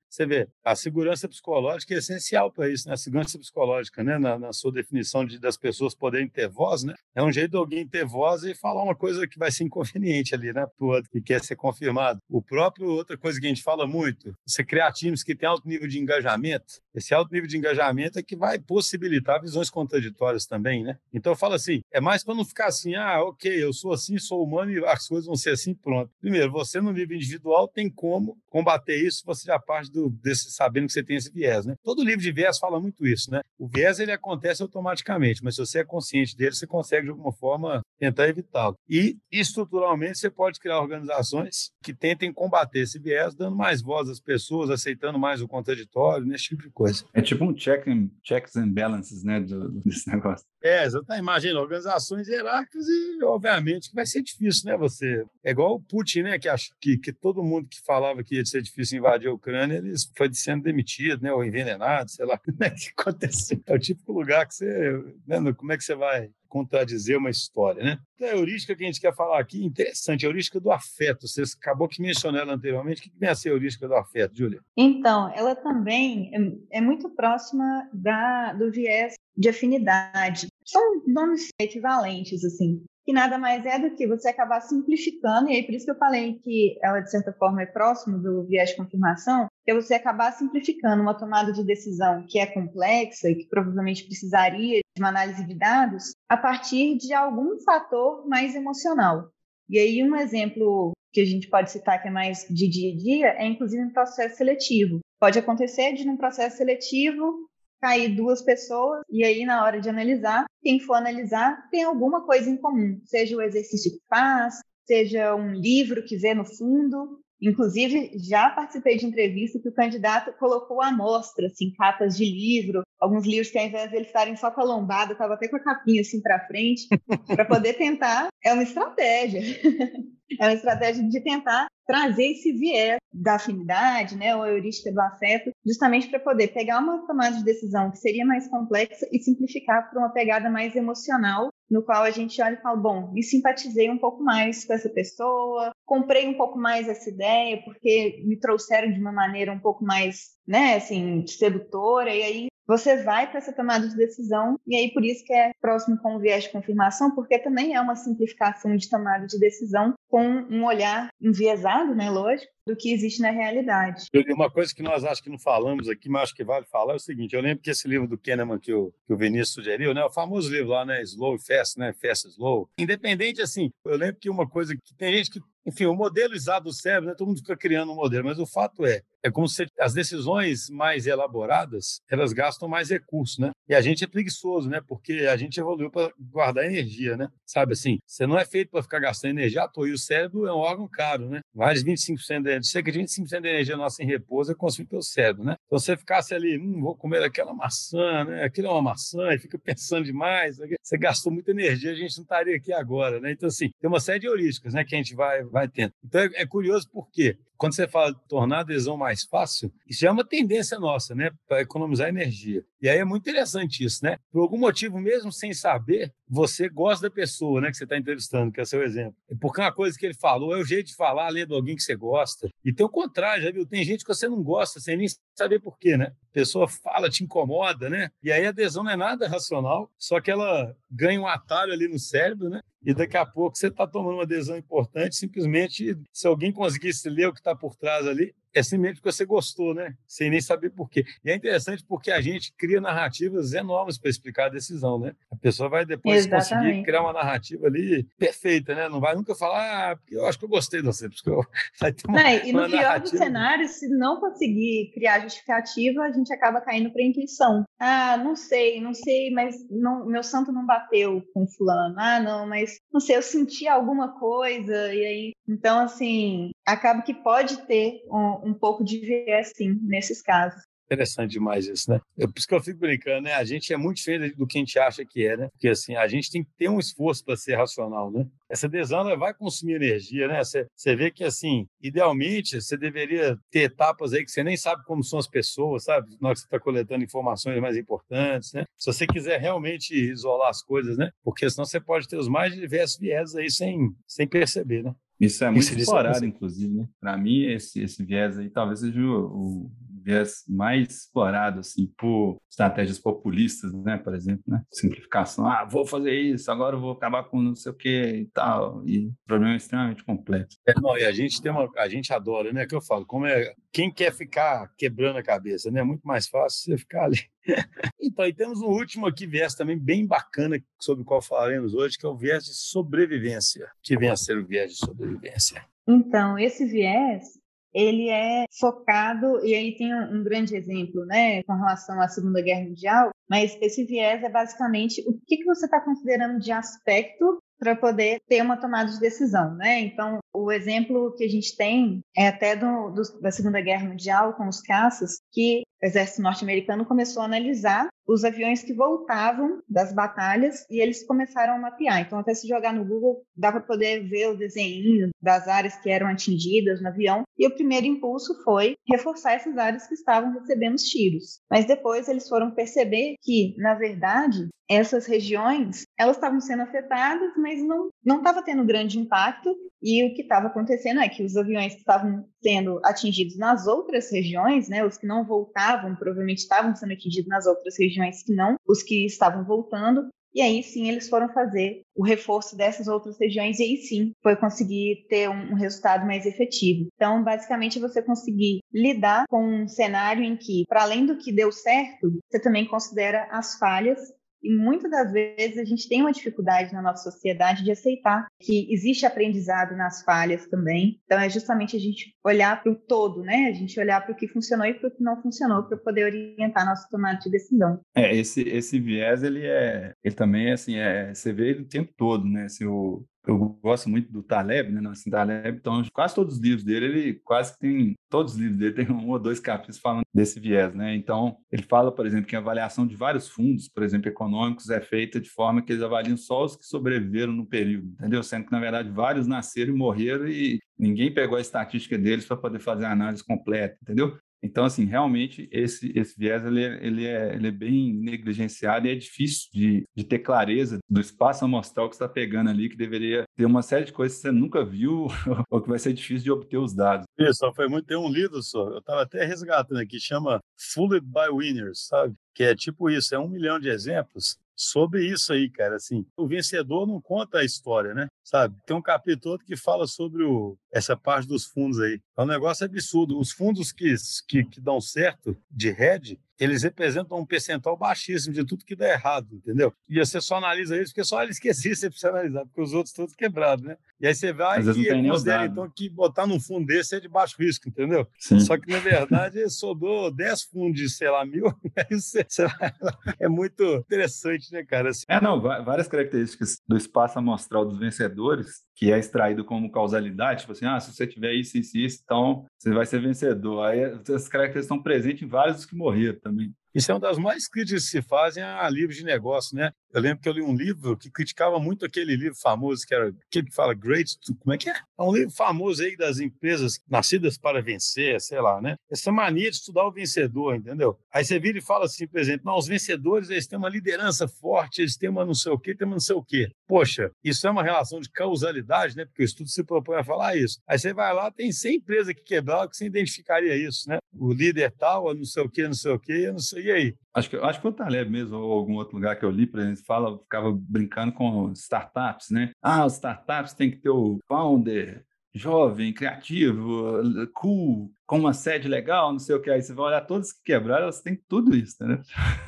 Você 0.11 0.27
vê, 0.27 0.49
a 0.65 0.75
segurança 0.75 1.29
psicológica 1.29 1.95
é 1.95 1.99
essencial 1.99 2.51
para 2.51 2.69
isso, 2.69 2.89
né? 2.89 2.95
A 2.95 2.97
segurança 2.97 3.39
psicológica, 3.39 4.03
né? 4.03 4.19
Na, 4.19 4.37
na, 4.37 4.53
sua 4.53 4.73
definição 4.73 5.25
de 5.25 5.39
das 5.39 5.57
pessoas 5.57 5.95
poderem 5.95 6.29
ter 6.29 6.49
voz, 6.49 6.83
né? 6.83 6.95
É 7.15 7.23
um 7.23 7.31
jeito 7.31 7.53
de 7.53 7.57
alguém 7.57 7.87
ter 7.87 8.05
voz 8.05 8.43
e 8.43 8.55
falar 8.55 8.83
uma 8.83 8.97
coisa 8.97 9.29
que 9.29 9.39
vai 9.39 9.53
ser 9.53 9.63
inconveniente 9.63 10.35
ali, 10.35 10.53
né? 10.53 10.67
Para 10.77 10.87
o 10.87 10.89
outro 10.89 11.09
que 11.09 11.21
quer 11.21 11.41
ser 11.45 11.55
confirmado. 11.55 12.19
O 12.29 12.43
próprio, 12.43 12.89
outra 12.89 13.17
coisa 13.17 13.39
que 13.39 13.47
a 13.47 13.49
gente 13.49 13.63
fala 13.63 13.87
muito, 13.87 14.35
você 14.45 14.65
criar 14.65 14.91
times 14.91 15.23
que 15.23 15.37
têm 15.37 15.49
alto 15.49 15.69
nível 15.69 15.87
de 15.87 16.01
engajamento. 16.01 16.81
Esse 16.93 17.15
alto 17.15 17.33
nível 17.33 17.47
de 17.47 17.57
engajamento 17.57 18.19
é 18.19 18.23
que 18.25 18.35
vai 18.35 18.59
possibilitar 18.59 19.41
visões 19.41 19.71
contraditórias 19.71 20.47
também, 20.47 20.83
né? 20.83 20.99
Então 21.13 21.33
eu 21.33 21.37
falo 21.37 21.55
assim, 21.55 21.81
é 21.93 22.01
mais 22.01 22.25
para 22.25 22.35
não 22.35 22.45
ficar 22.45 22.67
assim, 22.67 22.97
ah, 22.97 23.23
ok, 23.23 23.63
eu 23.63 23.73
sou 23.73 23.93
assim, 23.93 24.19
sou 24.19 24.43
humano 24.43 24.73
e 24.73 24.85
as 24.85 25.07
coisas 25.07 25.27
vão 25.27 25.37
ser 25.37 25.51
assim, 25.51 25.75
pronto. 25.75 26.11
Primeiro, 26.21 26.51
você 26.51 26.81
no 26.81 26.93
nível 26.93 27.17
individual 27.17 27.69
tem 27.69 27.89
como 27.89 28.37
combater 28.49 28.97
isso, 28.97 29.23
você 29.25 29.47
já 29.47 29.59
parte 29.59 29.91
do, 29.91 30.11
desse, 30.11 30.51
sabendo 30.51 30.87
que 30.87 30.93
você 30.93 31.03
tem 31.03 31.17
esse 31.17 31.31
viés, 31.31 31.67
né? 31.67 31.75
Todo 31.83 32.05
livro 32.05 32.21
de 32.21 32.33
viés 32.33 32.59
fala 32.59 32.81
muito 32.81 33.07
isso, 33.07 33.31
né? 33.31 33.41
O 33.59 33.69
viés, 33.69 33.99
ele 33.99 34.13
acontece 34.13 34.63
automaticamente, 34.63 35.43
mas 35.43 35.55
se 35.55 35.61
você 35.61 35.81
é 35.81 35.85
consciente 35.85 36.37
dele, 36.37 36.55
você 36.55 36.67
consegue, 36.67 37.05
de 37.05 37.11
alguma 37.11 37.33
forma, 37.33 37.83
tentar 37.99 38.29
evitá-lo. 38.29 38.77
E, 38.89 39.17
estruturalmente, 39.31 40.19
você 40.19 40.31
pode 40.31 40.59
criar 40.59 40.81
organizações 40.81 41.71
que 41.83 41.95
tentem 41.95 42.33
combater 42.33 42.81
esse 42.81 42.99
viés, 42.99 43.35
dando 43.35 43.57
mais 43.57 43.83
voz 43.83 44.09
às 44.09 44.21
pessoas, 44.21 44.71
aceitando 44.71 45.19
mais 45.19 45.41
o 45.41 45.49
contraditório, 45.49 46.27
nesse 46.27 46.45
tipo 46.45 46.63
de 46.63 46.71
coisa. 46.71 47.05
É 47.13 47.21
tipo 47.21 47.45
um 47.45 47.55
check 47.55 47.87
and, 47.89 48.09
checks 48.23 48.57
and 48.57 48.69
balances, 48.69 49.23
né, 49.23 49.41
do, 49.41 49.71
desse 49.81 50.09
negócio. 50.11 50.47
É, 50.63 50.85
exatamente. 50.85 51.23
Imagina, 51.23 51.61
organizações 51.61 52.29
hierárquicas 52.29 52.87
e, 52.87 53.23
obviamente, 53.25 53.91
que 53.91 53.95
vai 53.95 54.07
ser 54.07 54.23
difícil, 54.23 54.71
né, 54.71 54.77
você... 54.77 55.25
É 55.45 55.51
igual 55.51 55.75
o 55.75 55.81
Putin, 55.81 56.23
né, 56.23 56.39
que, 56.39 56.49
acha, 56.49 56.69
que, 56.81 56.99
que 56.99 57.13
todo 57.13 57.43
mundo 57.43 57.69
que 57.69 57.81
falava 57.85 58.23
que 58.23 58.38
ia 58.39 58.45
ser 58.45 58.63
difícil 58.63 58.99
invadir 58.99 59.29
a 59.29 59.33
Ucrânia, 59.33 59.77
eles 59.77 60.11
foi 60.17 60.33
sendo 60.33 60.63
demitido, 60.63 61.23
né, 61.23 61.33
ou 61.33 61.45
envenenado, 61.45 62.11
sei 62.11 62.27
lá, 62.27 62.35
o 62.35 62.39
que 62.75 62.93
aconteceu. 62.97 63.61
É 63.67 63.75
o 63.75 63.79
típico 63.79 64.13
lugar 64.13 64.47
que 64.47 64.55
você... 64.55 65.05
Né, 65.27 65.53
como 65.53 65.73
é 65.73 65.77
que 65.77 65.85
você 65.85 65.95
vai 65.95 66.31
contradizer 66.49 67.19
uma 67.19 67.31
história, 67.31 67.85
né? 67.85 67.99
Então, 68.15 68.29
a 68.29 68.33
heurística 68.33 68.75
que 68.75 68.83
a 68.83 68.87
gente 68.87 69.01
quer 69.01 69.15
falar 69.15 69.39
aqui, 69.39 69.65
interessante, 69.65 70.25
a 70.25 70.29
heurística 70.29 70.59
do 70.59 70.73
afeto. 70.73 71.29
Você 71.29 71.43
acabou 71.61 71.87
que 71.87 72.01
mencionou 72.01 72.41
ela 72.41 72.55
anteriormente. 72.55 73.01
O 73.01 73.05
que 73.05 73.13
vem 73.19 73.29
a 73.29 73.35
ser 73.35 73.51
a 73.51 73.53
heurística 73.53 73.87
do 73.87 73.95
afeto, 73.95 74.37
Júlia? 74.37 74.61
Então, 74.77 75.31
ela 75.35 75.55
também 75.55 76.31
é, 76.35 76.79
é 76.79 76.81
muito 76.81 77.11
próxima 77.11 77.89
da, 77.93 78.55
do 78.55 78.71
viés 78.71 79.15
de 79.37 79.49
afinidade. 79.49 80.49
São 80.65 81.03
nomes 81.07 81.49
equivalentes, 81.61 82.45
assim 82.45 82.83
que 83.09 83.13
nada 83.15 83.39
mais 83.39 83.65
é 83.65 83.79
do 83.79 83.97
que 83.97 84.07
você 84.07 84.29
acabar 84.29 84.61
simplificando, 84.61 85.49
e 85.49 85.55
aí 85.55 85.63
por 85.63 85.75
isso 85.75 85.87
que 85.87 85.93
eu 85.93 85.97
falei 85.97 86.35
que 86.41 86.79
ela, 86.83 87.01
de 87.01 87.11
certa 87.11 87.33
forma, 87.33 87.63
é 87.63 87.65
próximo 87.65 88.19
do 88.19 88.45
viés 88.45 88.69
de 88.69 88.77
confirmação, 88.77 89.47
que 89.65 89.71
é 89.71 89.75
você 89.75 89.95
acabar 89.95 90.31
simplificando 90.33 91.01
uma 91.01 91.17
tomada 91.17 91.51
de 91.51 91.65
decisão 91.65 92.27
que 92.29 92.39
é 92.39 92.45
complexa 92.45 93.31
e 93.31 93.35
que 93.35 93.49
provavelmente 93.49 94.05
precisaria 94.05 94.81
de 94.95 95.03
uma 95.03 95.09
análise 95.09 95.43
de 95.43 95.55
dados 95.55 96.13
a 96.29 96.37
partir 96.37 96.99
de 96.99 97.15
algum 97.15 97.59
fator 97.61 98.29
mais 98.29 98.55
emocional. 98.55 99.31
E 99.71 99.79
aí 99.79 100.03
um 100.03 100.15
exemplo 100.15 100.93
que 101.11 101.23
a 101.23 101.25
gente 101.25 101.49
pode 101.49 101.71
citar 101.71 102.03
que 102.03 102.09
é 102.09 102.11
mais 102.11 102.47
de 102.51 102.69
dia 102.69 102.93
a 102.93 102.95
dia 102.95 103.27
é 103.39 103.47
inclusive 103.47 103.85
um 103.85 103.91
processo 103.91 104.37
seletivo. 104.37 105.01
Pode 105.19 105.39
acontecer 105.39 105.95
de 105.95 106.05
num 106.05 106.19
processo 106.19 106.59
seletivo 106.59 107.49
cair 107.81 108.15
duas 108.15 108.43
pessoas 108.43 109.03
e 109.09 109.25
aí 109.25 109.45
na 109.45 109.65
hora 109.65 109.81
de 109.81 109.89
analisar, 109.89 110.47
quem 110.63 110.81
for 110.81 110.95
analisar 110.95 111.69
tem 111.71 111.85
alguma 111.85 112.25
coisa 112.25 112.51
em 112.51 112.57
comum, 112.57 113.01
seja 113.05 113.37
o 113.37 113.43
exercício 113.43 113.93
que 113.93 114.01
faz, 114.09 114.61
seja 114.85 115.35
um 115.35 115.53
livro 115.53 116.05
que 116.05 116.17
vê 116.17 116.35
no 116.35 116.45
fundo. 116.45 117.21
Inclusive, 117.41 118.13
já 118.19 118.51
participei 118.51 118.97
de 118.97 119.07
entrevista 119.07 119.61
que 119.61 119.69
o 119.69 119.75
candidato 119.75 120.33
colocou 120.39 120.83
a 120.83 120.89
amostra, 120.89 121.47
assim, 121.47 121.73
capas 121.73 122.17
de 122.17 122.25
livro, 122.25 122.83
alguns 123.01 123.25
livros 123.27 123.51
que 123.51 123.59
ao 123.59 123.67
invés 123.67 123.91
de 123.91 123.97
eles 123.97 124.09
estarem 124.09 124.37
só 124.37 124.51
com 124.51 124.61
a 124.61 124.65
lombada, 124.65 125.13
estava 125.13 125.35
até 125.35 125.49
com 125.49 125.57
a 125.57 125.63
capinha 125.63 126.01
assim 126.01 126.21
para 126.21 126.47
frente, 126.47 126.89
para 127.27 127.45
poder 127.45 127.75
tentar. 127.75 128.29
É 128.45 128.53
uma 128.53 128.63
estratégia. 128.63 129.41
é 130.41 130.45
uma 130.45 130.55
estratégia 130.55 131.09
de 131.09 131.21
tentar 131.23 131.69
trazer 131.87 132.33
esse 132.33 132.53
viés 132.53 132.99
da 133.13 133.37
afinidade, 133.37 134.15
né, 134.15 134.37
ou 134.37 134.47
heurística 134.47 134.93
do 134.93 135.01
afeto, 135.01 135.51
justamente 135.67 136.09
para 136.09 136.21
poder 136.21 136.49
pegar 136.49 136.81
uma 136.81 137.07
tomada 137.07 137.37
de 137.37 137.45
decisão 137.45 137.91
que 137.91 137.97
seria 137.97 138.27
mais 138.27 138.47
complexa 138.49 139.09
e 139.11 139.19
simplificar 139.19 139.89
para 139.89 139.99
uma 139.99 140.13
pegada 140.13 140.51
mais 140.51 140.77
emocional, 140.77 141.49
no 141.71 141.83
qual 141.83 142.03
a 142.03 142.11
gente 142.11 142.41
olha 142.43 142.55
e 142.55 142.63
fala, 142.63 142.77
bom, 142.77 143.11
me 143.13 143.23
simpatizei 143.23 143.89
um 143.91 143.99
pouco 143.99 144.23
mais 144.23 144.67
com 144.67 144.75
essa 144.75 144.91
pessoa, 144.91 145.73
comprei 145.89 146.29
um 146.29 146.35
pouco 146.35 146.59
mais 146.59 146.87
essa 146.87 147.09
ideia, 147.09 147.63
porque 147.65 148.23
me 148.25 148.39
trouxeram 148.39 148.93
de 148.93 149.01
uma 149.01 149.11
maneira 149.11 149.51
um 149.51 149.59
pouco 149.59 149.83
mais, 149.83 150.37
né, 150.47 150.77
assim, 150.77 151.27
sedutora, 151.27 152.15
e 152.15 152.23
aí 152.23 152.47
você 152.67 153.03
vai 153.03 153.27
para 153.27 153.39
essa 153.39 153.55
tomada 153.55 153.89
de 153.89 153.97
decisão, 153.97 154.61
e 154.67 154.77
aí 154.77 154.93
por 154.93 155.03
isso 155.03 155.25
que 155.25 155.33
é 155.33 155.53
próximo 155.59 155.97
com 156.03 156.17
o 156.17 156.19
viés 156.19 156.45
de 156.45 156.51
confirmação, 156.51 157.15
porque 157.15 157.39
também 157.39 157.75
é 157.75 157.81
uma 157.81 157.97
simplificação 157.97 158.77
de 158.77 158.91
tomada 158.91 159.27
de 159.27 159.39
decisão 159.39 159.95
com 160.11 160.23
um 160.23 160.67
olhar 160.67 161.09
enviesado, 161.19 161.95
né, 161.95 162.11
lógico, 162.11 162.53
do 162.69 162.77
que 162.77 162.93
existe 162.93 163.21
na 163.23 163.31
realidade. 163.31 164.07
Uma 164.29 164.51
coisa 164.51 164.75
que 164.75 164.83
nós 164.83 165.05
acho 165.05 165.23
que 165.23 165.31
não 165.31 165.39
falamos 165.39 165.89
aqui, 165.89 166.09
mas 166.09 166.25
acho 166.25 166.35
que 166.35 166.45
vale 166.45 166.67
falar, 166.67 166.93
é 166.93 166.97
o 166.97 167.01
seguinte, 167.01 167.35
eu 167.35 167.41
lembro 167.41 167.63
que 167.63 167.71
esse 167.71 167.89
livro 167.89 168.07
do 168.07 168.19
Kahneman 168.19 168.59
que 168.59 168.73
o, 168.73 168.93
que 169.07 169.13
o 169.13 169.17
Vinícius 169.17 169.55
sugeriu, 169.55 169.95
né, 169.95 170.05
o 170.05 170.11
famoso 170.11 170.53
livro 170.53 170.69
lá, 170.69 170.85
né, 170.85 171.03
Slow 171.03 171.39
Fast, 171.39 171.79
né, 171.79 171.95
Fast 171.95 172.29
Slow. 172.29 172.69
Independente, 172.79 173.41
assim, 173.41 173.71
eu 173.85 173.97
lembro 173.97 174.17
que 174.21 174.29
uma 174.29 174.47
coisa 174.47 174.75
que 174.77 174.95
tem 174.95 175.15
gente 175.15 175.31
que 175.31 175.41
enfim, 175.69 175.85
o 175.85 175.95
modelo 175.95 176.35
exato 176.35 176.65
do 176.65 176.73
cérebro, 176.73 177.11
né, 177.11 177.15
todo 177.15 177.29
mundo 177.29 177.41
fica 177.41 177.55
criando 177.55 177.93
um 177.93 177.95
modelo, 177.95 178.25
mas 178.25 178.39
o 178.39 178.47
fato 178.47 178.87
é, 178.87 179.03
é 179.23 179.31
como 179.31 179.47
se 179.47 179.67
as 179.79 179.93
decisões 179.93 180.71
mais 180.71 181.07
elaboradas, 181.07 182.01
elas 182.11 182.33
gastam 182.33 182.67
mais 182.67 182.89
recursos, 182.89 183.39
né? 183.39 183.51
E 183.69 183.75
a 183.75 183.81
gente 183.83 184.03
é 184.03 184.07
preguiçoso, 184.07 184.71
né? 184.71 184.81
Porque 184.87 185.27
a 185.31 185.37
gente 185.37 185.61
evoluiu 185.61 185.91
para 185.91 186.11
guardar 186.19 186.65
energia, 186.65 187.19
né? 187.19 187.29
Sabe 187.45 187.75
assim, 187.75 187.99
você 188.07 188.27
não 188.27 188.39
é 188.39 188.47
feito 188.47 188.71
para 188.71 188.83
ficar 188.83 188.99
gastando 188.99 189.33
energia 189.33 189.65
à 189.65 189.69
toa, 189.69 189.87
e 189.89 189.93
o 189.93 189.99
cérebro 189.99 190.47
é 190.47 190.53
um 190.53 190.57
órgão 190.57 190.89
caro, 190.89 191.29
né? 191.29 191.41
Mais 191.55 191.85
de 191.85 191.91
25% 191.91 192.43
da 192.43 192.53
cerca 192.67 192.91
de 192.91 192.99
25% 192.99 193.41
da 193.41 193.49
energia 193.49 193.77
nossa 193.77 194.03
em 194.03 194.07
repouso 194.07 194.53
é 194.53 194.55
consumida 194.55 194.91
pelo 194.91 195.03
cérebro, 195.03 195.45
né? 195.45 195.57
Então, 195.67 195.79
você 195.79 195.97
ficasse 195.97 196.35
ali, 196.35 196.59
hum, 196.59 196.81
vou 196.81 196.97
comer 196.97 197.23
aquela 197.23 197.55
maçã, 197.55 198.25
né? 198.25 198.45
Aquilo 198.45 198.69
é 198.69 198.71
uma 198.71 198.83
maçã, 198.83 199.33
e 199.33 199.39
fica 199.39 199.59
pensando 199.59 200.05
demais, 200.05 200.59
você 200.83 200.99
gastou 200.99 201.33
muita 201.33 201.51
energia, 201.51 201.93
a 201.93 201.95
gente 201.95 202.17
não 202.17 202.23
estaria 202.23 202.57
aqui 202.57 202.73
agora, 202.73 203.21
né? 203.21 203.33
Então, 203.33 203.49
assim, 203.49 203.71
tem 203.81 203.89
uma 203.89 204.01
série 204.01 204.21
de 204.21 204.27
heurísticas, 204.27 204.75
né? 204.75 204.85
Que 204.85 204.95
a 204.95 204.99
gente 204.99 205.15
vai, 205.15 205.45
vai 205.45 205.69
tendo. 205.69 205.93
Então, 206.05 206.21
é, 206.21 206.31
é 206.35 206.47
curioso 206.47 206.89
porque 206.93 207.37
quando 207.59 207.75
você 207.75 207.89
fala 207.89 208.15
tornar 208.29 208.59
a 208.59 208.61
adesão 208.61 208.97
mais 208.97 209.25
fácil, 209.25 209.73
isso 209.87 210.01
já 210.01 210.09
é 210.09 210.13
uma 210.13 210.25
tendência 210.25 210.79
nossa, 210.79 211.15
né, 211.15 211.31
para 211.47 211.61
economizar 211.61 212.09
energia. 212.09 212.65
E 212.81 212.89
aí 212.89 212.99
é 212.99 213.05
muito 213.05 213.29
interessante 213.29 213.85
isso, 213.85 214.05
né? 214.05 214.19
Por 214.31 214.41
algum 214.41 214.57
motivo, 214.57 214.99
mesmo 215.01 215.33
sem 215.33 215.53
saber, 215.53 216.15
você 216.29 216.69
gosta 216.69 217.09
da 217.09 217.15
pessoa, 217.15 217.61
né, 217.61 217.71
que 217.71 217.77
você 217.77 217.85
está 217.85 217.99
entrevistando, 217.99 218.53
que 218.53 218.61
é 218.61 218.63
o 218.63 218.67
seu 218.67 218.83
exemplo. 218.83 219.17
É 219.29 219.35
porque 219.35 219.61
uma 219.61 219.73
coisa 219.73 219.99
que 219.99 220.07
ele 220.07 220.15
falou 220.15 220.57
é 220.57 220.61
o 220.61 220.65
jeito 220.65 220.87
de 220.87 220.95
falar, 220.95 221.29
lendo 221.31 221.55
alguém 221.55 221.75
que 221.75 221.83
você 221.83 221.97
gosta. 221.97 222.49
E 222.65 222.73
tem 222.73 222.87
o 222.87 222.89
contrário, 222.89 223.43
já 223.43 223.51
viu? 223.51 223.67
Tem 223.67 223.83
gente 223.83 224.05
que 224.05 224.15
você 224.15 224.29
não 224.29 224.43
gosta, 224.43 224.79
sem 224.79 224.97
nem 224.97 225.09
saber 225.37 225.59
por 225.59 225.77
quê, 225.79 225.97
né? 225.97 226.13
Pessoa 226.39 226.69
fala, 226.69 227.11
te 227.11 227.25
incomoda, 227.25 227.91
né? 227.91 228.11
E 228.23 228.31
aí 228.31 228.47
a 228.47 228.51
adesão 228.51 228.85
não 228.85 228.93
é 228.93 228.97
nada 228.97 229.27
racional, 229.27 229.91
só 229.99 230.21
que 230.21 230.31
ela 230.31 230.77
ganha 230.89 231.21
um 231.21 231.27
atalho 231.27 231.73
ali 231.73 231.89
no 231.89 231.99
cérebro, 231.99 232.49
né? 232.49 232.61
E 232.85 232.95
daqui 232.95 233.17
a 233.17 233.27
pouco 233.27 233.59
você 233.59 233.67
está 233.67 233.89
tomando 233.89 234.15
uma 234.15 234.23
adesão 234.23 234.57
importante, 234.57 235.17
simplesmente, 235.17 235.99
se 236.13 236.29
alguém 236.29 236.53
conseguisse 236.53 237.11
ler 237.11 237.27
o 237.27 237.33
que 237.33 237.41
está 237.41 237.57
por 237.57 237.75
trás 237.75 238.07
ali, 238.07 238.33
é 238.59 238.63
simplesmente 238.63 238.97
porque 238.97 239.13
você 239.13 239.25
gostou, 239.25 239.75
né? 239.75 239.95
Sem 240.07 240.31
nem 240.31 240.41
saber 240.41 240.71
por 240.71 240.89
quê. 240.89 241.05
E 241.25 241.31
é 241.31 241.35
interessante 241.35 241.85
porque 241.87 242.11
a 242.11 242.21
gente 242.21 242.53
cria 242.57 242.81
narrativas 242.81 243.53
enormes 243.53 243.99
para 243.99 244.11
explicar 244.11 244.47
a 244.47 244.51
decisão, 244.51 244.99
né? 244.99 245.13
A 245.31 245.37
pessoa 245.37 245.69
vai 245.69 245.85
depois 245.85 246.27
Exatamente. 246.27 246.67
conseguir 246.67 246.85
criar 246.85 247.03
uma 247.03 247.13
narrativa 247.13 247.67
ali 247.67 248.07
perfeita, 248.19 248.75
né? 248.75 248.89
Não 248.89 249.01
vai 249.01 249.15
nunca 249.15 249.35
falar, 249.35 249.93
ah, 249.93 249.99
eu 250.11 250.27
acho 250.27 250.39
que 250.39 250.45
eu 250.45 250.49
gostei 250.49 250.81
de 250.81 250.87
você. 250.87 251.09
Porque 251.19 251.31
eu... 251.31 251.43
vai 251.81 251.93
ter 251.93 252.09
uma, 252.09 252.23
não, 252.23 252.31
e 252.31 252.53
no 252.53 252.67
pior 252.67 253.01
dos 253.01 253.11
cenários, 253.11 253.73
se 253.73 253.89
não 253.89 254.21
conseguir 254.21 254.91
criar 254.93 255.21
justificativa, 255.21 256.03
a 256.03 256.11
gente 256.11 256.33
acaba 256.33 256.61
caindo 256.61 256.91
para 256.93 257.03
intuição. 257.03 257.65
Ah, 257.79 258.17
não 258.17 258.37
sei, 258.37 258.81
não 258.81 258.95
sei, 258.95 259.31
mas 259.31 259.57
não, 259.71 260.07
meu 260.07 260.23
santo 260.23 260.53
não 260.53 260.67
bateu 260.67 261.23
com 261.33 261.47
fulano. 261.47 261.95
Ah, 261.99 262.21
não, 262.21 262.47
mas 262.47 262.79
não 262.93 263.01
sei, 263.01 263.17
eu 263.17 263.23
senti 263.23 263.67
alguma 263.67 264.19
coisa, 264.19 264.93
e 264.93 265.07
aí. 265.07 265.33
Então, 265.49 265.81
assim, 265.81 266.51
acaba 266.73 267.03
que 267.03 267.15
pode 267.15 267.67
ter 267.67 268.03
um, 268.11 268.51
um 268.51 268.55
pouco 268.55 268.85
de 268.85 268.99
viés, 268.99 269.53
sim, 269.57 269.79
nesses 269.83 270.21
casos. 270.21 270.63
Interessante 270.91 271.33
demais 271.33 271.67
isso, 271.67 271.91
né? 271.91 272.01
É 272.19 272.27
por 272.27 272.39
isso 272.39 272.49
que 272.49 272.55
eu 272.55 272.63
fico 272.63 272.81
brincando, 272.81 273.23
né? 273.23 273.35
A 273.35 273.45
gente 273.45 273.75
é 273.75 273.77
muito 273.77 273.99
diferente 273.99 274.35
do 274.35 274.47
que 274.47 274.57
a 274.57 274.61
gente 274.61 274.79
acha 274.79 275.05
que 275.05 275.27
é, 275.27 275.37
né? 275.37 275.49
Porque, 275.51 275.69
assim, 275.69 275.95
a 275.97 276.09
gente 276.09 276.31
tem 276.31 276.43
que 276.43 276.51
ter 276.57 276.71
um 276.71 276.79
esforço 276.79 277.23
para 277.23 277.37
ser 277.37 277.57
racional, 277.57 278.11
né? 278.11 278.27
Essa 278.49 278.67
adesão 278.67 279.05
vai 279.19 279.35
consumir 279.35 279.75
energia, 279.75 280.27
né? 280.27 280.43
Você, 280.43 280.67
você 280.75 280.97
vê 280.97 281.11
que, 281.11 281.25
assim, 281.25 281.67
idealmente, 281.83 282.59
você 282.59 282.75
deveria 282.75 283.37
ter 283.51 283.65
etapas 283.65 284.15
aí 284.15 284.25
que 284.25 284.31
você 284.31 284.43
nem 284.43 284.57
sabe 284.57 284.83
como 284.85 285.05
são 285.05 285.19
as 285.19 285.29
pessoas, 285.29 285.85
sabe? 285.85 286.09
Na 286.23 286.29
hora 286.29 286.35
que 286.35 286.41
você 286.41 286.47
está 286.47 286.59
coletando 286.59 287.05
informações 287.05 287.61
mais 287.61 287.77
importantes, 287.77 288.55
né? 288.55 288.65
Se 288.79 288.91
você 288.91 289.07
quiser 289.07 289.39
realmente 289.39 289.95
isolar 289.95 290.49
as 290.49 290.63
coisas, 290.63 290.97
né? 290.97 291.11
Porque 291.23 291.51
senão 291.51 291.67
você 291.67 291.79
pode 291.79 292.09
ter 292.09 292.17
os 292.17 292.29
mais 292.29 292.55
diversos 292.55 292.99
viés 292.99 293.35
aí 293.35 293.51
sem, 293.51 293.91
sem 294.07 294.27
perceber, 294.27 294.83
né? 294.83 294.95
Isso 295.21 295.45
é 295.45 295.51
muito 295.51 295.73
explorado, 295.73 296.25
inclusive, 296.25 296.73
né? 296.73 296.89
Para 297.01 297.17
mim, 297.17 297.43
esse, 297.43 297.81
esse 297.81 298.05
viés 298.05 298.39
aí 298.39 298.49
talvez 298.49 298.81
seja 298.81 299.01
o, 299.01 299.67
o 299.67 299.71
viés 300.09 300.45
mais 300.49 300.89
explorado, 300.89 301.61
assim, 301.61 301.93
por 301.99 302.41
estratégias 302.51 302.99
populistas, 302.99 303.73
né? 303.75 303.99
Por 303.99 304.15
exemplo, 304.15 304.43
né? 304.47 304.63
Simplificação. 304.73 305.47
Ah, 305.47 305.65
vou 305.65 305.85
fazer 305.85 306.19
isso, 306.19 306.51
agora 306.51 306.77
eu 306.77 306.81
vou 306.81 306.93
acabar 306.93 307.25
com 307.25 307.41
não 307.43 307.55
sei 307.55 307.71
o 307.73 307.75
que 307.75 307.89
e 307.89 308.27
tal. 308.27 308.83
E 308.87 309.09
o 309.09 309.15
problema 309.27 309.53
é 309.53 309.57
extremamente 309.57 310.03
complexo. 310.03 310.59
É, 310.67 310.73
não, 310.81 310.97
e 310.97 311.05
a 311.05 311.13
gente 311.13 311.43
tem 311.43 311.53
uma... 311.53 311.69
A 311.77 311.89
gente 311.89 312.13
adora, 312.13 312.53
né? 312.53 312.67
Que 312.67 312.75
eu 312.75 312.81
falo, 312.81 313.05
como 313.05 313.27
é... 313.27 313.53
Quem 313.71 313.93
quer 313.93 314.13
ficar 314.13 314.73
quebrando 314.77 315.19
a 315.19 315.23
cabeça, 315.23 315.71
né? 315.71 315.81
É 315.81 315.85
muito 315.85 316.03
mais 316.03 316.27
fácil 316.27 316.73
você 316.73 316.79
ficar 316.79 317.05
ali. 317.05 317.19
então, 318.01 318.27
e 318.27 318.33
temos 318.33 318.61
um 318.61 318.69
último 318.69 319.07
aqui, 319.07 319.27
viés 319.27 319.55
também 319.55 319.79
bem 319.79 320.07
bacana, 320.07 320.59
sobre 320.81 321.03
o 321.03 321.05
qual 321.05 321.21
falaremos 321.21 321.75
hoje, 321.75 321.99
que 321.99 322.07
é 322.07 322.09
o 322.09 322.17
viés 322.17 322.45
de 322.45 322.55
sobrevivência. 322.55 323.69
Que 323.83 323.97
vem 323.97 324.11
a 324.11 324.17
ser 324.17 324.39
o 324.39 324.47
viés 324.47 324.73
de 324.73 324.79
sobrevivência. 324.79 325.63
Então, 325.87 326.39
esse 326.39 326.67
viés, 326.67 327.38
ele 327.73 328.09
é 328.09 328.47
focado, 328.59 329.45
e 329.45 329.55
aí 329.55 329.77
tem 329.77 329.95
um, 329.95 330.23
grande 330.23 330.57
exemplo, 330.57 331.05
né, 331.07 331.43
com 331.45 331.55
relação 331.55 332.01
à 332.01 332.09
Segunda 332.09 332.41
Guerra 332.41 332.65
Mundial, 332.65 333.11
mas 333.29 333.57
esse 333.61 333.85
viés 333.85 334.23
é 334.23 334.29
basicamente 334.29 335.03
o 335.09 335.13
que, 335.27 335.39
que 335.39 335.45
você 335.45 335.67
está 335.67 335.81
considerando 335.81 336.39
de 336.39 336.51
aspecto 336.51 337.43
para 337.59 337.75
poder 337.75 338.21
ter 338.29 338.41
uma 338.41 338.57
tomada 338.57 338.91
de 338.91 339.01
decisão, 339.01 339.55
né? 339.57 339.81
Então, 339.81 340.21
o 340.33 340.53
exemplo 340.53 341.13
que 341.17 341.25
a 341.25 341.29
gente 341.29 341.57
tem 341.57 342.01
é 342.17 342.29
até 342.29 342.55
do, 342.55 342.91
do, 342.91 343.03
da 343.21 343.33
Segunda 343.33 343.61
Guerra 343.61 343.89
Mundial 343.89 344.35
com 344.35 344.47
os 344.47 344.61
caças, 344.61 345.19
que 345.33 345.63
o 345.83 345.87
exército 345.87 346.23
norte-americano 346.23 346.87
começou 346.87 347.23
a 347.23 347.27
analisar 347.27 347.89
os 348.09 348.25
aviões 348.25 348.63
que 348.63 348.73
voltavam 348.73 349.63
das 349.69 349.93
batalhas 349.93 350.65
e 350.71 350.81
eles 350.81 351.07
começaram 351.07 351.55
a 351.55 351.59
mapear. 351.59 352.01
Então, 352.01 352.19
até 352.19 352.33
se 352.33 352.49
jogar 352.49 352.73
no 352.73 352.85
Google, 352.85 353.23
dá 353.37 353.53
para 353.53 353.61
poder 353.61 354.09
ver 354.09 354.29
o 354.29 354.37
desenho 354.37 355.11
das 355.21 355.47
áreas 355.47 355.77
que 355.77 355.91
eram 355.91 356.07
atingidas 356.07 356.81
no 356.81 356.89
avião. 356.89 357.23
E 357.39 357.47
o 357.47 357.55
primeiro 357.55 357.87
impulso 357.87 358.43
foi 358.43 358.77
reforçar 358.89 359.35
essas 359.35 359.59
áreas 359.59 359.87
que 359.87 359.95
estavam 359.95 360.33
recebendo 360.33 360.75
os 360.75 360.85
tiros. 360.85 361.41
Mas 361.51 361.67
depois 361.67 362.09
eles 362.09 362.27
foram 362.29 362.51
perceber 362.51 363.17
que, 363.23 363.55
na 363.59 363.75
verdade, 363.75 364.49
essas 364.69 365.07
regiões 365.07 365.85
elas 365.99 366.17
estavam 366.17 366.41
sendo 366.41 366.63
afetadas, 366.63 367.33
mas 367.37 367.63
não 367.67 367.89
não 368.09 368.19
estava 368.19 368.43
tendo 368.43 368.65
grande 368.65 368.99
impacto. 368.99 369.55
E 369.81 370.05
o 370.05 370.13
que 370.13 370.23
estava 370.23 370.49
acontecendo 370.49 370.99
é 370.99 371.09
que 371.09 371.23
os 371.23 371.37
aviões 371.37 371.75
que 371.75 371.81
estavam 371.81 372.25
sendo 372.43 372.81
atingidos 372.85 373.39
nas 373.39 373.69
outras 373.69 374.11
regiões, 374.11 374.69
né, 374.69 374.85
os 374.85 374.99
que 374.99 375.07
não 375.07 375.25
voltavam, 375.25 375.95
provavelmente 375.95 376.39
estavam 376.39 376.75
sendo 376.75 376.95
atingidos 376.95 377.29
nas 377.29 377.47
outras 377.47 377.79
regiões 377.79 378.25
que 378.25 378.35
não 378.35 378.57
os 378.67 378.83
que 378.83 379.07
estavam 379.07 379.45
voltando, 379.45 380.09
e 380.35 380.43
aí 380.43 380.63
sim 380.63 380.89
eles 380.89 381.09
foram 381.09 381.33
fazer 381.33 381.83
o 381.97 382.05
reforço 382.05 382.57
dessas 382.57 382.87
outras 382.87 383.19
regiões 383.19 383.59
e 383.59 383.63
aí 383.63 383.77
sim 383.79 384.13
foi 384.23 384.37
conseguir 384.37 385.07
ter 385.09 385.29
um, 385.29 385.55
resultado 385.55 386.07
mais 386.07 386.27
efetivo. 386.27 386.89
Então, 386.95 387.25
basicamente, 387.25 387.81
você 387.81 388.03
conseguir 388.03 388.61
lidar 388.73 389.25
com 389.29 389.63
um 389.63 389.69
cenário 389.69 390.23
em 390.23 390.37
que, 390.37 390.65
para 390.69 390.83
além 390.83 391.07
do 391.07 391.17
que 391.17 391.33
deu 391.33 391.51
certo, 391.51 392.21
você 392.31 392.41
também 392.41 392.67
considera 392.67 393.27
as 393.31 393.59
falhas 393.59 393.99
e 394.43 394.55
muitas 394.55 394.91
das 394.91 395.13
vezes 395.13 395.59
a 395.59 395.65
gente 395.65 395.89
tem 395.89 396.01
uma 396.01 396.13
dificuldade 396.13 396.73
na 396.73 396.83
nossa 396.83 397.11
sociedade 397.11 397.65
de 397.65 397.71
aceitar 397.71 398.27
que 398.41 398.73
existe 398.73 399.05
aprendizado 399.05 399.77
nas 399.77 400.03
falhas 400.03 400.47
também. 400.47 401.01
Então 401.05 401.19
é 401.19 401.29
justamente 401.29 401.77
a 401.77 401.81
gente 401.81 402.15
olhar 402.25 402.63
para 402.63 402.73
o 402.73 402.77
todo, 402.77 403.23
né? 403.23 403.49
A 403.49 403.53
gente 403.53 403.79
olhar 403.79 404.01
para 404.01 404.13
o 404.13 404.17
que 404.17 404.29
funcionou 404.29 404.67
e 404.67 404.75
para 404.75 404.89
o 404.89 404.91
que 404.91 405.03
não 405.03 405.21
funcionou 405.21 405.65
para 405.65 405.77
poder 405.77 406.05
orientar 406.05 406.65
nossa 406.65 406.89
tomada 406.91 407.19
de 407.19 407.31
decisão. 407.31 407.81
É, 407.95 408.15
esse, 408.15 408.43
esse 408.43 408.79
viés, 408.79 409.23
ele 409.23 409.45
é, 409.45 409.93
ele 410.03 410.15
também 410.15 410.53
assim, 410.53 410.77
é, 410.77 411.13
você 411.15 411.33
vê 411.33 411.51
ele 411.51 411.63
o 411.63 411.69
tempo 411.69 411.93
todo, 411.97 412.25
né? 412.25 412.49
Se 412.49 412.67
o, 412.67 413.05
eu 413.29 413.59
gosto 413.63 413.91
muito 413.91 414.11
do 414.11 414.23
Taleb, 414.23 414.73
né? 414.73 414.89
Assim, 414.89 415.11
Taleb, 415.11 415.59
então 415.59 415.83
quase 415.93 416.15
todos 416.15 416.35
os 416.37 416.41
livros 416.41 416.65
dele, 416.65 416.87
ele 416.87 417.15
quase 417.23 417.53
que 417.53 417.59
tem, 417.59 417.95
todos 418.09 418.33
os 418.33 418.39
livros 418.39 418.59
dele 418.59 418.73
tem 418.87 418.91
um 418.91 419.09
ou 419.11 419.19
dois 419.19 419.39
capítulos 419.39 419.79
falando 419.79 420.05
desse 420.15 420.41
viés, 420.41 420.75
né? 420.75 420.95
Então, 420.95 421.37
ele 421.53 421.63
fala, 421.63 421.93
por 421.93 422.07
exemplo, 422.07 422.27
que 422.27 422.35
a 422.35 422.39
avaliação 422.39 422.87
de 422.87 422.97
vários 422.97 423.29
fundos, 423.29 423.69
por 423.69 423.83
exemplo, 423.83 424.09
econômicos, 424.09 424.71
é 424.71 424.81
feita 424.81 425.21
de 425.21 425.29
forma 425.29 425.61
que 425.61 425.73
eles 425.73 425.83
avaliam 425.83 426.17
só 426.17 426.45
os 426.45 426.57
que 426.57 426.65
sobreviveram 426.65 427.33
no 427.33 427.45
período, 427.45 427.89
entendeu? 427.89 428.23
Sendo 428.23 428.47
que, 428.47 428.53
na 428.53 428.61
verdade, 428.61 428.91
vários 428.91 429.27
nasceram 429.27 429.75
e 429.75 429.77
morreram 429.77 430.27
e 430.27 430.59
ninguém 430.79 431.13
pegou 431.13 431.37
a 431.37 431.41
estatística 431.41 431.99
deles 431.99 432.25
para 432.25 432.37
poder 432.37 432.61
fazer 432.61 432.87
a 432.87 432.93
análise 432.93 433.23
completa, 433.23 433.77
entendeu? 433.83 434.17
Então, 434.43 434.65
assim, 434.65 434.85
realmente, 434.85 435.49
esse, 435.51 435.93
esse 435.99 436.17
viés 436.17 436.45
ele 436.45 436.63
é, 436.63 436.87
ele, 436.87 437.07
é, 437.07 437.35
ele 437.35 437.49
é 437.49 437.51
bem 437.51 437.93
negligenciado 437.95 438.87
e 438.87 438.91
é 438.91 438.95
difícil 438.95 439.49
de, 439.53 439.85
de 439.95 440.05
ter 440.05 440.21
clareza 440.21 440.79
do 440.89 441.01
espaço 441.01 441.45
amostral 441.45 441.89
que 441.89 441.95
está 441.95 442.09
pegando 442.09 442.51
ali, 442.51 442.69
que 442.69 442.77
deveria 442.77 443.25
ter 443.37 443.45
uma 443.45 443.63
série 443.63 443.85
de 443.85 443.93
coisas 443.93 444.17
que 444.17 444.23
você 444.23 444.33
nunca 444.33 444.65
viu 444.65 445.07
ou 445.51 445.61
que 445.61 445.69
vai 445.69 445.79
ser 445.79 445.93
difícil 445.93 446.25
de 446.25 446.31
obter 446.31 446.59
os 446.59 446.75
dados. 446.75 447.07
Isso, 447.19 447.53
foi 447.55 447.69
muito. 447.69 447.87
Tem 447.87 447.97
um 447.97 448.11
livro 448.11 448.43
só, 448.43 448.69
eu 448.69 448.79
estava 448.79 449.03
até 449.03 449.25
resgatando 449.25 449.79
aqui, 449.79 449.99
chama 449.99 450.41
Fooled 450.73 451.05
by 451.07 451.31
Winners, 451.33 451.87
sabe? 451.87 452.15
Que 452.35 452.45
é 452.45 452.55
tipo 452.55 452.89
isso, 452.89 453.15
é 453.15 453.19
um 453.19 453.29
milhão 453.29 453.59
de 453.59 453.69
exemplos 453.69 454.39
sobre 454.59 455.07
isso 455.07 455.33
aí, 455.33 455.49
cara. 455.49 455.77
Assim, 455.77 456.05
o 456.17 456.27
vencedor 456.27 456.87
não 456.87 457.01
conta 457.01 457.39
a 457.39 457.45
história, 457.45 457.95
né? 457.95 458.09
Sabe? 458.25 458.57
Tem 458.67 458.77
um 458.77 458.83
capítulo 458.83 459.39
que 459.39 459.57
fala 459.57 459.87
sobre 459.87 460.25
o, 460.25 460.59
essa 460.73 460.97
parte 460.97 461.29
dos 461.29 461.47
fundos 461.47 461.79
aí. 461.81 462.01
É 462.17 462.23
um 462.23 462.27
negócio 462.27 462.67
absurdo. 462.67 463.19
Os 463.19 463.31
fundos 463.31 463.71
que, 463.71 463.95
que, 464.27 464.45
que 464.45 464.61
dão 464.61 464.81
certo 464.81 465.37
de 465.49 465.69
hedge, 465.69 466.19
eles 466.39 466.63
representam 466.63 467.19
um 467.19 467.27
percentual 467.27 467.77
baixíssimo 467.77 468.35
de 468.35 468.45
tudo 468.45 468.65
que 468.65 468.77
dá 468.77 468.89
errado, 468.89 469.29
entendeu? 469.33 469.73
E 469.89 469.99
você 469.99 470.21
só 470.21 470.37
analisa 470.37 470.77
isso 470.81 470.93
porque 470.93 471.05
só 471.05 471.23
ele 471.23 471.33
esquecia 471.33 471.75
você 471.75 471.89
precisa 471.89 472.11
analisar, 472.11 472.45
porque 472.47 472.61
os 472.61 472.73
outros 472.73 472.95
todos 472.95 473.15
quebrados, 473.15 473.65
né? 473.65 473.77
E 474.01 474.07
aí 474.07 474.15
você 474.15 474.33
vai 474.33 474.61
e 474.61 475.09
considera, 475.09 475.47
então, 475.47 475.69
que 475.75 475.89
botar 475.89 476.27
num 476.27 476.39
fundo 476.39 476.67
desse 476.67 476.95
é 476.95 477.01
de 477.01 477.09
baixo 477.09 477.35
risco, 477.39 477.69
entendeu? 477.69 478.07
Sim. 478.19 478.39
Só 478.39 478.57
que, 478.57 478.71
na 478.71 478.79
verdade, 478.79 479.41
ele 479.41 479.51
sobrou 479.51 480.11
10 480.11 480.43
fundos 480.43 480.81
de, 480.81 480.89
sei 480.89 481.11
lá, 481.11 481.27
mil, 481.27 481.53
você, 481.91 482.25
você 482.29 482.47
vai, 482.47 482.73
é 483.19 483.29
muito 483.29 483.65
interessante, 483.77 484.53
né, 484.53 484.65
cara? 484.65 484.91
Assim, 484.91 485.05
é, 485.09 485.21
não, 485.21 485.41
várias 485.41 485.89
características 485.89 486.61
do 486.67 486.77
espaço 486.77 487.19
amostral 487.19 487.65
dos 487.65 487.79
vencedores, 487.79 488.63
que 488.77 488.93
é 488.93 488.99
extraído 488.99 489.45
como 489.45 489.73
causalidade, 489.73 490.43
tipo 490.43 490.53
assim, 490.53 490.67
ah, 490.67 490.79
se 490.79 490.95
você 490.95 491.05
tiver 491.05 491.33
isso, 491.33 491.59
isso, 491.59 491.77
isso, 491.77 492.01
então 492.05 492.47
você 492.57 492.71
vai 492.71 492.87
ser 492.87 493.01
vencedor. 493.01 493.65
Aí 493.65 493.81
essas 493.81 494.29
características 494.29 494.65
estão 494.65 494.81
presentes 494.81 495.23
em 495.23 495.27
vários 495.27 495.57
dos 495.57 495.67
que 495.67 495.75
morreram 495.75 496.19
também. 496.29 496.55
Isso 496.75 496.91
é 496.91 496.95
uma 496.95 497.01
das 497.01 497.19
mais 497.19 497.49
críticas 497.49 497.85
que 497.85 497.91
se 497.91 498.03
fazem 498.03 498.43
a 498.43 498.69
livros 498.69 498.97
de 498.97 499.05
negócio, 499.05 499.57
né? 499.57 499.73
Eu 499.93 500.03
lembro 500.03 500.23
que 500.23 500.29
eu 500.29 500.33
li 500.35 500.43
um 500.43 500.55
livro 500.55 500.97
que 500.97 501.11
criticava 501.11 501.59
muito 501.59 501.87
aquele 501.87 502.15
livro 502.15 502.35
famoso 502.35 502.87
que 502.87 502.95
era 502.95 503.09
aquele 503.09 503.47
que 503.47 503.55
fala 503.55 503.73
Great, 503.73 504.19
como 504.41 504.53
é 504.53 504.59
que 504.59 504.69
é? 504.69 504.75
É 504.75 505.03
um 505.03 505.15
livro 505.15 505.31
famoso 505.31 505.83
aí 505.83 505.97
das 505.97 506.19
empresas 506.21 506.79
nascidas 506.89 507.39
para 507.39 507.63
vencer, 507.63 508.21
sei 508.21 508.41
lá, 508.41 508.61
né? 508.61 508.77
Essa 508.91 509.11
mania 509.11 509.51
de 509.51 509.57
estudar 509.57 509.87
o 509.87 509.93
vencedor, 509.93 510.57
entendeu? 510.57 510.99
Aí 511.11 511.25
você 511.25 511.39
vira 511.39 511.59
e 511.59 511.63
fala 511.63 511.87
assim, 511.87 512.07
por 512.07 512.21
exemplo, 512.21 512.43
não, 512.45 512.59
os 512.59 512.67
vencedores 512.67 513.31
eles 513.31 513.47
têm 513.47 513.59
uma 513.59 513.69
liderança 513.69 514.29
forte, 514.29 514.83
eles 514.83 514.97
têm 514.97 515.09
uma 515.09 515.25
não 515.25 515.35
sei 515.35 515.53
o 515.53 515.59
quê, 515.59 515.75
têm 515.75 515.87
uma 515.87 515.95
não 515.95 516.01
sei 516.01 516.17
o 516.17 516.23
quê. 516.23 516.51
Poxa, 516.67 517.11
isso 517.25 517.47
é 517.47 517.51
uma 517.51 517.63
relação 517.63 517.99
de 517.99 518.11
causalidade, 518.11 518.95
né? 518.95 519.07
Porque 519.07 519.23
o 519.23 519.25
estudo 519.25 519.49
se 519.49 519.65
propõe 519.65 519.97
a 519.97 520.05
falar 520.05 520.37
isso. 520.37 520.59
Aí 520.67 520.79
você 520.79 520.93
vai 520.93 521.15
lá, 521.15 521.31
tem 521.31 521.51
100 521.51 521.77
empresas 521.77 522.15
que 522.15 522.23
quebraram 522.23 522.69
que 522.69 522.77
você 522.77 522.85
identificaria 522.85 523.57
isso, 523.57 523.89
né? 523.89 523.99
O 524.13 524.33
líder 524.35 524.71
tal, 524.73 525.15
não 525.15 525.25
sei 525.25 525.43
o 525.43 525.49
quê, 525.49 525.67
não 525.67 525.75
sei 525.75 525.93
o 525.93 525.99
quê, 525.99 526.31
não 526.31 526.39
sei, 526.39 526.65
e 526.65 526.71
aí? 526.71 526.95
Acho 527.19 527.31
que, 527.31 527.37
acho 527.37 527.59
que 527.59 527.63
foi 527.63 527.71
o 527.71 527.75
Taleb 527.75 528.11
mesmo, 528.11 528.37
ou 528.37 528.53
algum 528.53 528.75
outro 528.75 528.97
lugar 528.97 529.19
que 529.19 529.25
eu 529.25 529.31
li, 529.31 529.47
por 529.47 529.61
exemplo, 529.61 529.85
fala, 529.85 530.19
ficava 530.19 530.53
brincando 530.53 531.13
com 531.13 531.51
startups, 531.53 532.31
né? 532.31 532.53
Ah, 532.63 532.87
os 532.87 532.95
startups 532.95 533.55
têm 533.55 533.71
que 533.71 533.79
ter 533.79 533.91
o 533.91 534.19
founder 534.29 535.05
jovem, 535.35 535.93
criativo, 535.93 537.03
cool, 537.35 537.91
com 538.07 538.19
uma 538.19 538.33
sede 538.33 538.69
legal, 538.69 539.13
não 539.13 539.19
sei 539.19 539.37
o 539.37 539.43
que. 539.43 539.51
Aí 539.51 539.61
você 539.61 539.73
vai 539.73 539.87
olhar 539.87 540.01
todas 540.03 540.33
que 540.33 540.43
quebraram, 540.45 540.85
elas 540.85 541.01
têm 541.01 541.21
tudo 541.29 541.55
isso, 541.57 541.77
né? 541.85 542.01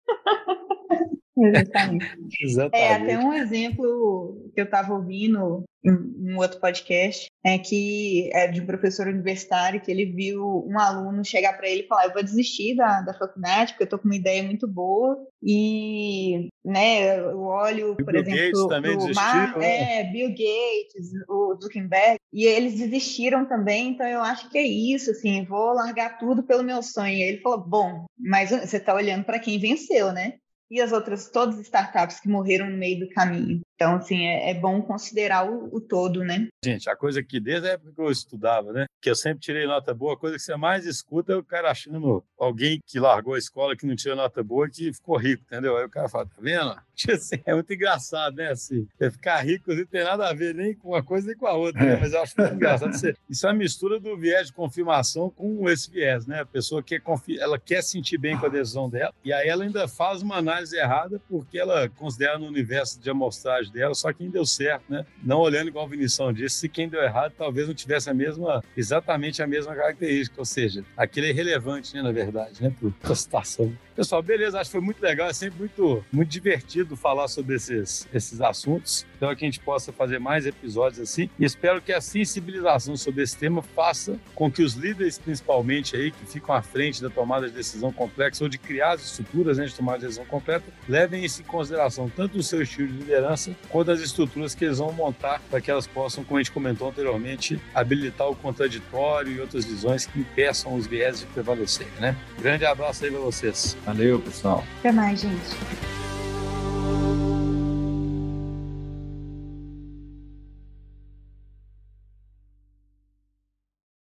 Exatamente. 1.38 2.16
Exatamente. 2.40 2.76
É, 2.76 2.94
até 2.94 3.18
um 3.18 3.32
exemplo 3.32 4.50
que 4.54 4.60
eu 4.60 4.64
estava 4.64 4.94
ouvindo 4.94 5.64
em 5.84 6.32
um 6.32 6.38
outro 6.38 6.58
podcast 6.58 7.26
é 7.46 7.60
que 7.60 8.28
é 8.32 8.48
de 8.48 8.60
um 8.60 8.66
professor 8.66 9.06
universitário 9.06 9.80
que 9.80 9.88
ele 9.88 10.06
viu 10.06 10.66
um 10.66 10.76
aluno 10.76 11.24
chegar 11.24 11.56
para 11.56 11.68
ele 11.68 11.82
e 11.82 11.86
falar: 11.86 12.06
Eu 12.06 12.12
vou 12.12 12.22
desistir 12.24 12.74
da, 12.74 13.02
da 13.02 13.14
faculdade 13.14 13.72
porque 13.72 13.84
eu 13.84 13.86
estou 13.86 14.00
com 14.00 14.06
uma 14.06 14.16
ideia 14.16 14.42
muito 14.42 14.66
boa. 14.66 15.16
E 15.40 16.48
né, 16.64 17.20
eu 17.20 17.40
olho, 17.42 17.94
por 17.94 18.12
Bill 18.12 18.22
exemplo, 18.22 18.40
Gates 18.40 18.66
também 18.66 18.96
o 18.96 19.14
Mar, 19.14 19.62
é, 19.62 20.02
Bill 20.10 20.30
Gates, 20.30 21.12
o 21.28 21.56
Zuckerberg, 21.62 22.18
e 22.32 22.44
eles 22.44 22.80
desistiram 22.80 23.46
também. 23.46 23.90
Então 23.90 24.08
eu 24.08 24.22
acho 24.22 24.50
que 24.50 24.58
é 24.58 24.66
isso, 24.66 25.12
assim, 25.12 25.44
vou 25.44 25.72
largar 25.72 26.18
tudo 26.18 26.42
pelo 26.42 26.64
meu 26.64 26.82
sonho. 26.82 27.14
E 27.14 27.22
ele 27.22 27.40
falou: 27.42 27.60
Bom, 27.60 28.06
mas 28.18 28.50
você 28.50 28.78
está 28.78 28.92
olhando 28.92 29.24
para 29.24 29.38
quem 29.38 29.60
venceu, 29.60 30.12
né? 30.12 30.34
e 30.70 30.80
as 30.80 30.92
outras, 30.92 31.30
todas 31.30 31.56
as 31.56 31.66
startups 31.66 32.20
que 32.20 32.28
morreram 32.28 32.68
no 32.68 32.76
meio 32.76 33.00
do 33.00 33.08
caminho. 33.10 33.60
Então, 33.76 33.96
assim, 33.96 34.24
é, 34.24 34.50
é 34.50 34.54
bom 34.54 34.80
considerar 34.80 35.48
o, 35.48 35.68
o, 35.70 35.80
todo, 35.80 36.24
né? 36.24 36.48
Gente, 36.64 36.88
a 36.88 36.96
coisa 36.96 37.22
que 37.22 37.38
desde 37.38 37.68
a 37.68 37.72
época 37.72 37.92
que 37.92 38.00
eu 38.00 38.10
estudava, 38.10 38.72
né? 38.72 38.86
Que 39.02 39.10
eu 39.10 39.14
sempre 39.14 39.40
tirei 39.40 39.66
nota 39.66 39.92
boa, 39.92 40.14
a 40.14 40.16
coisa 40.16 40.36
que 40.36 40.42
você 40.42 40.56
mais 40.56 40.86
escuta 40.86 41.34
é 41.34 41.36
o 41.36 41.44
cara 41.44 41.70
achando 41.70 42.24
alguém 42.38 42.80
que 42.86 42.98
largou 42.98 43.34
a 43.34 43.38
escola, 43.38 43.76
que 43.76 43.86
não 43.86 43.94
tirou 43.94 44.16
nota 44.16 44.42
boa, 44.42 44.68
que 44.68 44.92
ficou 44.94 45.18
rico, 45.18 45.42
entendeu? 45.44 45.76
Aí 45.76 45.84
o 45.84 45.90
cara 45.90 46.08
fala, 46.08 46.24
tá 46.24 46.36
vendo? 46.40 46.74
Assim, 47.12 47.36
é 47.44 47.52
muito 47.52 47.72
engraçado, 47.72 48.36
né? 48.36 48.50
Assim, 48.50 48.88
ficar 49.12 49.40
rico 49.40 49.74
não 49.74 49.84
tem 49.84 50.02
nada 50.02 50.26
a 50.26 50.32
ver 50.32 50.54
nem 50.54 50.74
com 50.74 50.88
uma 50.88 51.02
coisa 51.02 51.26
nem 51.26 51.36
com 51.36 51.46
a 51.46 51.52
outra, 51.52 51.84
né? 51.84 51.98
Mas 52.00 52.14
eu 52.14 52.22
acho 52.22 52.34
muito 52.38 52.54
engraçado. 52.54 52.92
Isso 53.28 53.46
é 53.46 53.50
uma 53.50 53.58
mistura 53.58 54.00
do 54.00 54.16
viés 54.16 54.46
de 54.46 54.54
confirmação 54.54 55.28
com 55.28 55.68
esse 55.68 55.90
viés, 55.90 56.26
né? 56.26 56.40
A 56.40 56.46
pessoa 56.46 56.82
quer, 56.82 57.02
ela 57.38 57.58
quer 57.58 57.82
sentir 57.82 58.16
bem 58.16 58.38
com 58.38 58.46
a 58.46 58.48
decisão 58.48 58.88
dela, 58.88 59.12
e 59.22 59.32
aí 59.32 59.48
ela 59.48 59.64
ainda 59.64 59.86
faz 59.86 60.22
uma 60.22 60.36
análise 60.36 60.74
errada 60.74 61.20
porque 61.28 61.58
ela 61.58 61.88
considera 61.90 62.38
no 62.38 62.46
universo 62.46 62.98
de 62.98 63.10
amostragem 63.10 63.65
dela, 63.70 63.94
só 63.94 64.12
quem 64.12 64.30
deu 64.30 64.44
certo, 64.44 64.84
né? 64.88 65.04
Não 65.22 65.38
olhando 65.38 65.68
igual 65.68 65.86
o 65.86 65.88
Vinição 65.88 66.32
disse, 66.32 66.56
se 66.56 66.68
quem 66.68 66.88
deu 66.88 67.02
errado 67.02 67.32
talvez 67.36 67.66
não 67.66 67.74
tivesse 67.74 68.10
a 68.10 68.14
mesma, 68.14 68.62
exatamente 68.76 69.42
a 69.42 69.46
mesma 69.46 69.74
característica, 69.74 70.40
ou 70.40 70.44
seja, 70.44 70.84
aquele 70.96 71.28
é 71.28 71.30
irrelevante, 71.30 71.94
né, 71.94 72.02
na 72.02 72.12
verdade, 72.12 72.62
né, 72.62 72.72
para 73.00 73.12
a 73.12 73.16
situação. 73.16 73.72
Pessoal, 73.94 74.22
beleza, 74.22 74.60
acho 74.60 74.68
que 74.68 74.72
foi 74.72 74.80
muito 74.80 75.00
legal, 75.00 75.28
é 75.28 75.32
sempre 75.32 75.58
muito, 75.58 76.04
muito 76.12 76.28
divertido 76.28 76.96
falar 76.96 77.28
sobre 77.28 77.56
esses, 77.56 78.06
esses 78.12 78.40
assuntos. 78.40 79.06
Então, 79.16 79.34
que 79.34 79.44
a 79.44 79.48
gente 79.48 79.60
possa 79.60 79.92
fazer 79.92 80.18
mais 80.18 80.46
episódios 80.46 81.00
assim. 81.00 81.28
E 81.38 81.44
espero 81.44 81.80
que 81.80 81.92
a 81.92 82.00
sensibilização 82.00 82.96
sobre 82.96 83.22
esse 83.22 83.36
tema 83.36 83.62
faça 83.62 84.18
com 84.34 84.50
que 84.50 84.62
os 84.62 84.74
líderes, 84.74 85.18
principalmente 85.18 85.96
aí, 85.96 86.10
que 86.10 86.26
ficam 86.26 86.54
à 86.54 86.62
frente 86.62 87.02
da 87.02 87.10
tomada 87.10 87.48
de 87.48 87.54
decisão 87.54 87.92
complexa 87.92 88.44
ou 88.44 88.48
de 88.48 88.58
criar 88.58 88.92
as 88.92 89.04
estruturas 89.04 89.58
né, 89.58 89.64
de 89.64 89.74
tomada 89.74 89.98
de 89.98 90.04
decisão 90.04 90.24
completa, 90.26 90.64
levem 90.88 91.24
isso 91.24 91.40
em 91.40 91.44
consideração, 91.44 92.08
tanto 92.08 92.38
o 92.38 92.42
seu 92.42 92.62
estilo 92.62 92.88
de 92.88 92.98
liderança, 92.98 93.56
quanto 93.68 93.90
as 93.90 94.00
estruturas 94.00 94.54
que 94.54 94.64
eles 94.64 94.78
vão 94.78 94.92
montar 94.92 95.40
para 95.50 95.60
que 95.60 95.70
elas 95.70 95.86
possam, 95.86 96.24
como 96.24 96.38
a 96.38 96.42
gente 96.42 96.52
comentou 96.52 96.88
anteriormente, 96.88 97.60
habilitar 97.74 98.28
o 98.28 98.36
contraditório 98.36 99.32
e 99.32 99.40
outras 99.40 99.64
visões 99.64 100.06
que 100.06 100.20
impeçam 100.20 100.74
os 100.74 100.86
viés 100.86 101.20
de 101.20 101.26
prevalecer, 101.26 101.86
né? 102.00 102.16
Grande 102.40 102.64
abraço 102.64 103.04
aí 103.04 103.10
para 103.10 103.20
vocês. 103.20 103.76
Valeu, 103.84 104.20
pessoal. 104.20 104.64
Até 104.80 104.92
mais, 104.92 105.20
gente. 105.20 105.95